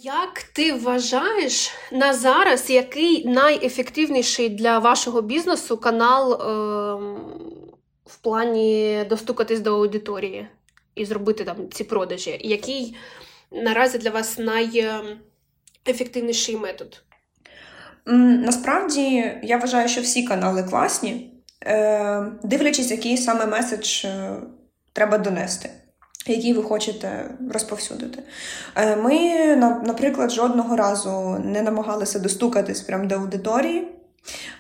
Як 0.01 0.43
ти 0.43 0.73
вважаєш 0.73 1.71
на 1.93 2.15
зараз, 2.15 2.71
який 2.71 3.29
найефективніший 3.29 4.49
для 4.49 4.79
вашого 4.79 5.23
бізнесу 5.23 5.77
канал 5.77 6.33
е, 6.33 6.37
в 8.07 8.17
плані 8.23 9.05
достукатись 9.09 9.61
до 9.61 9.75
аудиторії 9.75 10.49
і 10.95 11.05
зробити 11.05 11.45
там 11.45 11.57
ці 11.71 11.85
продажі? 11.85 12.39
Який 12.41 12.97
наразі 13.51 13.99
для 13.99 14.11
вас 14.11 14.39
найефективніший 14.39 16.57
метод? 16.57 17.03
Насправді 18.07 19.33
я 19.43 19.59
вважаю, 19.59 19.89
що 19.89 20.01
всі 20.01 20.23
канали 20.23 20.63
класні, 20.63 21.33
е, 21.67 22.33
дивлячись, 22.43 22.91
який 22.91 23.17
саме 23.17 23.47
меседж 23.47 24.05
е, 24.05 24.37
треба 24.93 25.19
донести 25.19 25.71
які 26.33 26.53
ви 26.53 26.63
хочете 26.63 27.31
розповсюдити. 27.53 28.23
Е, 28.77 28.97
ми, 28.97 29.57
наприклад, 29.85 30.31
жодного 30.31 30.77
разу 30.77 31.39
не 31.45 31.63
намагалися 31.63 32.19
достукатись 32.19 32.81
прямо 32.81 33.05
до 33.05 33.15
аудиторії. 33.15 33.89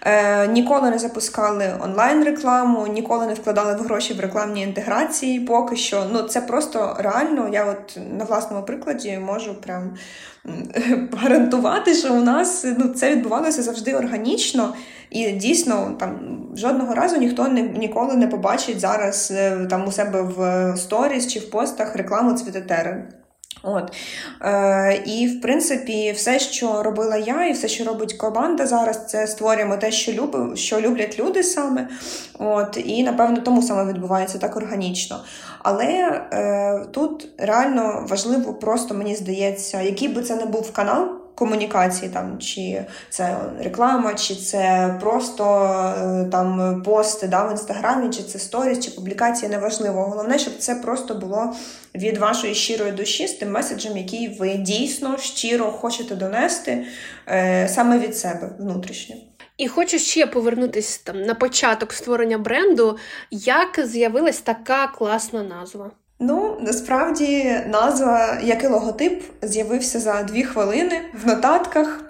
Е, 0.02 0.46
Ніколи 0.46 0.90
не 0.90 0.98
запускали 0.98 1.74
онлайн-рекламу, 1.80 2.86
ніколи 2.86 3.26
не 3.26 3.34
вкладали 3.34 3.74
в 3.74 3.78
гроші 3.78 4.14
в 4.14 4.20
рекламні 4.20 4.62
інтеграції. 4.62 5.40
Поки 5.40 5.76
що 5.76 6.04
ну 6.12 6.22
це 6.22 6.40
просто 6.40 6.96
реально. 6.98 7.48
Я 7.52 7.64
от 7.64 7.98
на 8.18 8.24
власному 8.24 8.62
прикладі 8.62 9.18
можу 9.18 9.54
прям 9.54 9.96
гарантувати, 11.12 11.94
що 11.94 12.14
у 12.14 12.20
нас 12.20 12.66
ну, 12.78 12.88
це 12.88 13.10
відбувалося 13.10 13.62
завжди 13.62 13.94
органічно. 13.94 14.74
І 15.10 15.30
дійсно, 15.30 15.96
там 16.00 16.18
жодного 16.56 16.94
разу 16.94 17.16
ніхто 17.16 17.48
не 17.48 17.62
ніколи 17.62 18.16
не 18.16 18.28
побачить 18.28 18.80
зараз 18.80 19.32
е, 19.36 19.66
там 19.70 19.88
у 19.88 19.92
себе 19.92 20.22
в 20.22 20.74
сторіс 20.76 21.26
чи 21.26 21.38
в 21.38 21.50
постах 21.50 21.96
рекламу 21.96 22.32
цвітотерен. 22.32 23.04
От. 23.62 23.92
Е, 24.42 25.02
І, 25.06 25.26
в 25.26 25.40
принципі, 25.40 26.12
все, 26.12 26.38
що 26.38 26.82
робила 26.82 27.16
я, 27.16 27.46
і 27.46 27.52
все, 27.52 27.68
що 27.68 27.84
робить 27.84 28.12
команда 28.12 28.66
зараз, 28.66 29.06
це 29.06 29.26
створюємо 29.26 29.76
те, 29.76 29.90
що 29.90 30.12
люби, 30.12 30.56
що 30.56 30.80
люблять 30.80 31.18
люди 31.18 31.42
саме. 31.42 31.88
От, 32.38 32.78
І, 32.84 33.02
напевно, 33.02 33.40
тому 33.40 33.62
саме 33.62 33.92
відбувається 33.92 34.38
так 34.38 34.56
органічно. 34.56 35.20
Але 35.58 35.86
е, 36.32 36.86
тут 36.90 37.28
реально 37.38 38.06
важливо, 38.08 38.54
просто 38.54 38.94
мені 38.94 39.16
здається, 39.16 39.82
який 39.82 40.08
би 40.08 40.22
це 40.22 40.36
не 40.36 40.46
був 40.46 40.72
канал 40.72 41.17
комунікації, 41.38 42.10
там 42.10 42.38
чи 42.38 42.84
це 43.10 43.36
реклама, 43.60 44.14
чи 44.14 44.34
це 44.34 44.94
просто 45.00 45.44
е, 45.98 46.28
там 46.32 46.82
пости 46.82 47.28
да, 47.28 47.46
в 47.46 47.50
інстаграмі, 47.50 48.10
чи 48.10 48.22
це 48.22 48.38
сторіс, 48.38 48.80
чи 48.80 48.90
публікації, 48.90 49.50
неважливо. 49.50 50.02
Головне, 50.02 50.38
щоб 50.38 50.56
це 50.58 50.74
просто 50.74 51.14
було 51.14 51.54
від 51.94 52.18
вашої 52.18 52.54
щирої 52.54 52.92
душі 52.92 53.28
з 53.28 53.32
тим 53.32 53.50
меседжем, 53.50 53.96
який 53.96 54.28
ви 54.38 54.54
дійсно 54.54 55.18
щиро 55.18 55.64
хочете 55.64 56.14
донести 56.14 56.84
е, 57.28 57.68
саме 57.68 57.98
від 57.98 58.16
себе 58.16 58.50
внутрішньо. 58.58 59.16
І 59.56 59.68
хочу 59.68 59.98
ще 59.98 60.26
повернутися 60.26 61.00
там 61.04 61.22
на 61.22 61.34
початок 61.34 61.92
створення 61.92 62.38
бренду, 62.38 62.98
як 63.30 63.80
з'явилась 63.86 64.40
така 64.40 64.86
класна 64.86 65.42
назва. 65.42 65.90
Ну, 66.20 66.56
насправді 66.60 67.60
назва, 67.68 68.38
як 68.42 68.64
і 68.64 68.66
логотип, 68.66 69.22
з'явився 69.42 70.00
за 70.00 70.22
дві 70.22 70.42
хвилини 70.42 71.00
в 71.24 71.26
нотатках. 71.26 72.00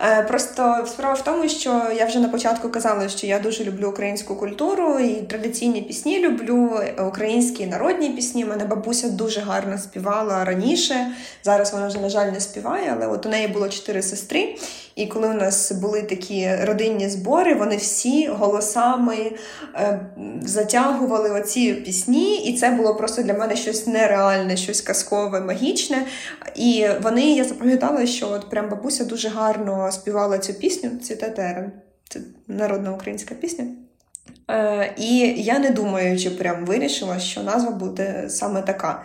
Е, 0.00 0.22
просто 0.22 0.84
справа 0.86 1.14
в 1.14 1.24
тому, 1.24 1.48
що 1.48 1.82
я 1.96 2.06
вже 2.06 2.18
на 2.18 2.28
початку 2.28 2.68
казала, 2.68 3.08
що 3.08 3.26
я 3.26 3.38
дуже 3.38 3.64
люблю 3.64 3.88
українську 3.88 4.36
культуру 4.36 4.98
і 4.98 5.14
традиційні 5.14 5.82
пісні 5.82 6.18
люблю, 6.18 6.80
українські 7.08 7.66
народні 7.66 8.08
пісні. 8.08 8.44
Мене 8.44 8.64
бабуся 8.64 9.08
дуже 9.08 9.40
гарно 9.40 9.78
співала 9.78 10.44
раніше. 10.44 11.06
Зараз 11.42 11.72
вона 11.72 11.86
вже, 11.86 11.98
на 11.98 12.08
жаль, 12.08 12.32
не 12.32 12.40
співає, 12.40 12.94
але 12.96 13.06
от 13.06 13.26
у 13.26 13.28
неї 13.28 13.48
було 13.48 13.68
чотири 13.68 14.02
сестри. 14.02 14.56
І 14.98 15.06
коли 15.06 15.28
у 15.28 15.34
нас 15.34 15.72
були 15.72 16.02
такі 16.02 16.50
родинні 16.62 17.08
збори, 17.08 17.54
вони 17.54 17.76
всі 17.76 18.26
голосами 18.26 19.32
е, 19.74 20.00
затягували 20.42 21.30
оці 21.30 21.72
пісні, 21.74 22.36
і 22.36 22.58
це 22.58 22.70
було 22.70 22.94
просто 22.94 23.22
для 23.22 23.34
мене 23.34 23.56
щось 23.56 23.86
нереальне, 23.86 24.56
щось 24.56 24.80
казкове, 24.80 25.40
магічне. 25.40 26.06
І 26.54 26.86
вони 27.02 27.22
я 27.22 27.44
запам'ятала, 27.44 28.06
що 28.06 28.28
от 28.28 28.50
прям 28.50 28.68
бабуся 28.68 29.04
дуже 29.04 29.28
гарно 29.28 29.87
співала 29.92 30.38
цю 30.38 30.54
пісню. 30.54 30.90
Цвіте 31.02 31.30
терен. 31.30 31.72
Це 32.08 32.20
народна 32.46 32.94
українська 32.94 33.34
пісня. 33.34 33.66
Е, 34.50 34.94
І 34.96 35.18
я 35.36 35.58
не 35.58 35.70
думаючи, 35.70 36.30
прям 36.30 36.64
вирішила, 36.64 37.18
що 37.18 37.42
назва 37.42 37.70
буде 37.70 38.24
саме 38.28 38.62
така. 38.62 39.02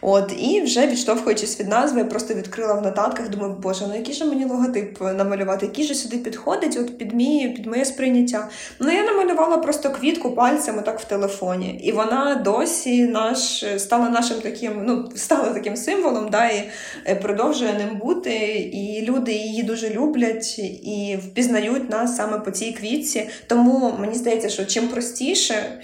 От, 0.00 0.32
І 0.38 0.60
вже 0.60 0.86
відштовхуючись 0.86 1.60
від 1.60 1.68
назви, 1.68 1.98
я 1.98 2.04
просто 2.04 2.34
відкрила 2.34 2.74
в 2.74 2.82
нотатках, 2.82 3.28
думаю, 3.28 3.56
боже, 3.62 3.84
ну 3.88 3.94
який 3.94 4.14
же 4.14 4.24
мені 4.24 4.44
логотип 4.44 5.00
намалювати, 5.00 5.66
який 5.66 5.84
же 5.84 5.94
сюди 5.94 6.18
підходить 6.18 6.76
от 6.80 6.98
під 6.98 7.14
мій, 7.14 7.48
під 7.48 7.66
моє 7.66 7.84
сприйняття. 7.84 8.48
Ну, 8.80 8.92
я 8.92 9.02
намалювала 9.02 9.58
просто 9.58 9.90
квітку 9.90 10.30
пальцями 10.30 10.82
так 10.82 11.00
в 11.00 11.04
телефоні. 11.04 11.80
І 11.84 11.92
вона 11.92 12.34
досі 12.34 13.04
наш 13.04 13.64
стала 13.76 14.08
нашим 14.08 14.40
таким, 14.40 14.82
ну, 14.86 15.08
стала 15.16 15.50
таким 15.50 15.76
символом, 15.76 16.28
да, 16.30 16.48
і 16.48 16.70
е, 17.06 17.14
продовжує 17.14 17.72
ним 17.72 17.98
бути. 17.98 18.34
І 18.72 19.02
люди 19.02 19.32
її 19.32 19.62
дуже 19.62 19.90
люблять 19.90 20.58
і 20.58 21.18
впізнають 21.22 21.90
нас 21.90 22.16
саме 22.16 22.38
по 22.38 22.50
цій 22.50 22.72
квітці. 22.72 23.28
Тому 23.46 23.94
мені 24.00 24.14
здається, 24.14 24.48
що 24.48 24.64
чим 24.64 24.85
простіше, 24.86 25.82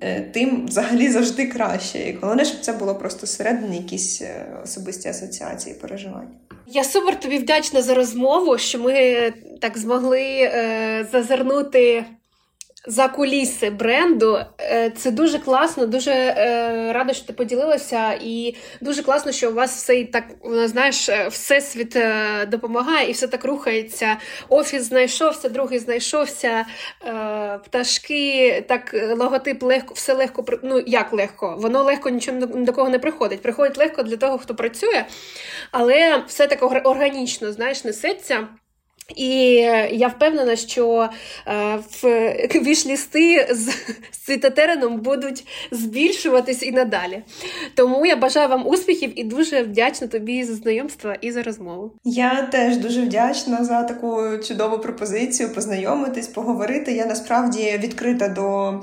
е, 0.00 0.20
тим 0.20 0.66
взагалі 0.66 1.08
завжди 1.08 1.46
краще. 1.46 1.98
І 1.98 2.18
головне, 2.20 2.44
щоб 2.44 2.60
це 2.60 2.72
було 2.72 2.94
просто 2.94 3.26
всередині 3.26 3.76
якісь 3.76 4.22
е, 4.22 4.46
особисті 4.64 5.08
асоціації, 5.08 5.74
переживання. 5.74 6.30
Я 6.66 6.84
супер 6.84 7.20
тобі 7.20 7.38
вдячна 7.38 7.82
за 7.82 7.94
розмову, 7.94 8.58
що 8.58 8.78
ми 8.78 9.32
так 9.60 9.78
змогли 9.78 10.22
е, 10.22 11.08
зазирнути 11.12 12.04
за 12.88 13.08
куліси 13.08 13.70
бренду. 13.70 14.38
Е, 14.60 14.90
це 14.90 15.10
дуже 15.10 15.38
класно, 15.38 15.86
дуже 15.86 16.10
е, 16.10 16.92
рада, 16.92 17.12
що 17.12 17.26
ти 17.26 17.32
поділилася, 17.32 18.18
і 18.22 18.56
дуже 18.80 19.02
класно, 19.02 19.32
що 19.32 19.50
у 19.50 19.54
вас 19.54 19.76
все 19.76 20.04
так 20.04 20.24
знаєш, 20.64 21.08
е, 21.08 21.28
всесвіт 21.28 21.98
допомагає 22.48 23.10
і 23.10 23.12
все 23.12 23.26
так 23.26 23.44
рухається. 23.44 24.16
Офіс 24.48 24.82
знайшовся, 24.82 25.48
другий 25.48 25.78
знайшовся, 25.78 26.66
пташки, 27.64 28.64
так 28.68 28.96
логотип 29.16 29.62
легко, 29.62 29.94
все 29.94 30.14
легко 30.14 30.44
ну 30.62 30.82
як 30.86 31.12
легко, 31.12 31.56
воно 31.58 31.82
легко 31.82 32.08
нічого 32.08 32.46
до 32.46 32.72
кого 32.72 32.88
не 32.88 32.98
приходить. 32.98 33.42
Приходить 33.42 33.78
легко 33.78 34.02
для 34.02 34.16
того, 34.16 34.38
хто 34.38 34.54
працює, 34.54 35.04
але 35.70 36.24
все 36.26 36.46
так 36.46 36.86
органічно 36.86 37.52
знаєш, 37.52 37.84
несеться. 37.84 38.48
І 39.16 39.50
я 39.90 40.08
впевнена, 40.08 40.56
що 40.56 41.08
е, 41.46 41.78
в 42.02 42.08
вішлісти 42.62 43.48
з, 43.50 43.70
цитатерином 44.28 45.00
будуть 45.00 45.46
збільшуватись 45.70 46.62
і 46.62 46.72
надалі. 46.72 47.22
Тому 47.74 48.06
я 48.06 48.16
бажаю 48.16 48.48
вам 48.48 48.66
успіхів 48.66 49.20
і 49.20 49.24
дуже 49.24 49.62
вдячна 49.62 50.06
тобі 50.06 50.44
за 50.44 50.54
знайомство 50.54 51.12
і 51.20 51.30
за 51.30 51.42
розмову. 51.42 51.92
Я 52.04 52.42
теж 52.42 52.76
дуже 52.76 53.00
вдячна 53.00 53.64
за 53.64 53.82
таку 53.82 54.38
чудову 54.48 54.78
пропозицію 54.78 55.54
познайомитись, 55.54 56.28
поговорити. 56.28 56.92
Я 56.92 57.06
насправді 57.06 57.80
відкрита 57.82 58.28
до 58.28 58.74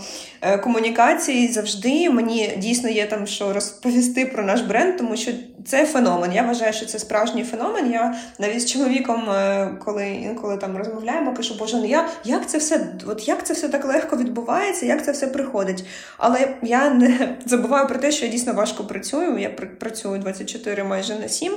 е, 0.41 0.57
комунікації 0.57 1.47
завжди. 1.47 2.09
Мені 2.09 2.53
дійсно 2.57 2.89
є 2.89 3.05
там 3.05 3.27
що 3.27 3.53
розповісти 3.53 4.25
про 4.25 4.43
наш 4.43 4.61
бренд, 4.61 4.97
тому 4.97 5.17
що 5.17 5.31
це 5.65 5.85
феномен. 5.85 6.33
Я 6.33 6.43
вважаю, 6.43 6.73
що 6.73 6.85
це 6.85 6.99
справжній 6.99 7.43
феномен. 7.43 7.91
Я 7.91 8.15
навіть 8.39 8.61
з 8.61 8.71
чоловіком, 8.71 9.29
е, 9.29 9.69
коли 9.85 10.07
інколи 10.07 10.57
там 10.57 10.77
розмовляємо, 10.77 11.33
кажу, 11.33 11.55
боже, 11.59 11.77
ну 11.77 11.85
я 11.85 12.09
як 12.23 12.49
це 12.49 12.57
все, 12.57 12.87
от 13.07 13.27
як 13.27 13.45
це 13.45 13.53
все 13.53 13.69
так 13.69 13.85
легко 13.85 14.17
відбувається, 14.17 14.85
як 14.85 15.05
це 15.05 15.11
все 15.11 15.27
приходить. 15.27 15.85
Але 16.17 16.57
я 16.61 16.89
не 16.89 17.37
забуваю 17.45 17.87
про 17.87 17.97
те, 17.97 18.11
що 18.11 18.25
я 18.25 18.31
дійсно 18.31 18.53
важко 18.53 18.83
працюю. 18.83 19.37
Я 19.37 19.49
працюю 19.49 20.19
24 20.19 20.83
майже 20.83 21.15
на 21.15 21.29
7. 21.29 21.53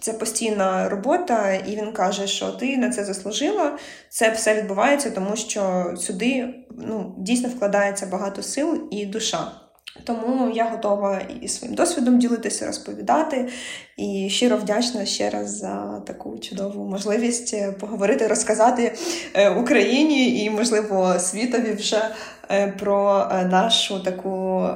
Це 0.00 0.12
постійна 0.12 0.88
робота, 0.88 1.54
і 1.54 1.76
він 1.76 1.92
каже, 1.92 2.26
що 2.26 2.48
ти 2.50 2.76
на 2.76 2.90
це 2.90 3.04
заслужила. 3.04 3.78
Це 4.08 4.30
все 4.30 4.54
відбувається, 4.54 5.10
тому 5.10 5.36
що 5.36 5.92
сюди 5.98 6.54
ну, 6.70 7.14
дійсно 7.18 7.48
вкладається 7.48 8.06
багато 8.06 8.42
сил 8.42 8.88
і 8.90 9.06
душа. 9.06 9.67
Тому 10.04 10.50
я 10.54 10.70
готова 10.70 11.20
і 11.40 11.48
своїм 11.48 11.74
досвідом 11.74 12.18
ділитися, 12.18 12.66
розповідати. 12.66 13.48
І 13.96 14.28
щиро 14.30 14.56
вдячна 14.56 15.06
ще 15.06 15.30
раз 15.30 15.58
за 15.58 16.02
таку 16.06 16.38
чудову 16.38 16.90
можливість 16.90 17.54
е, 17.54 17.72
поговорити, 17.72 18.26
розказати 18.26 18.94
е, 19.34 19.50
Україні 19.50 20.44
і, 20.44 20.50
можливо, 20.50 21.18
світові 21.18 21.72
вже 21.72 22.10
е, 22.50 22.74
про 22.78 23.26
нашу 23.50 24.00
таку 24.00 24.68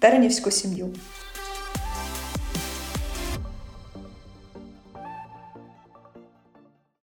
теренівську 0.00 0.50
сім'ю. 0.50 0.94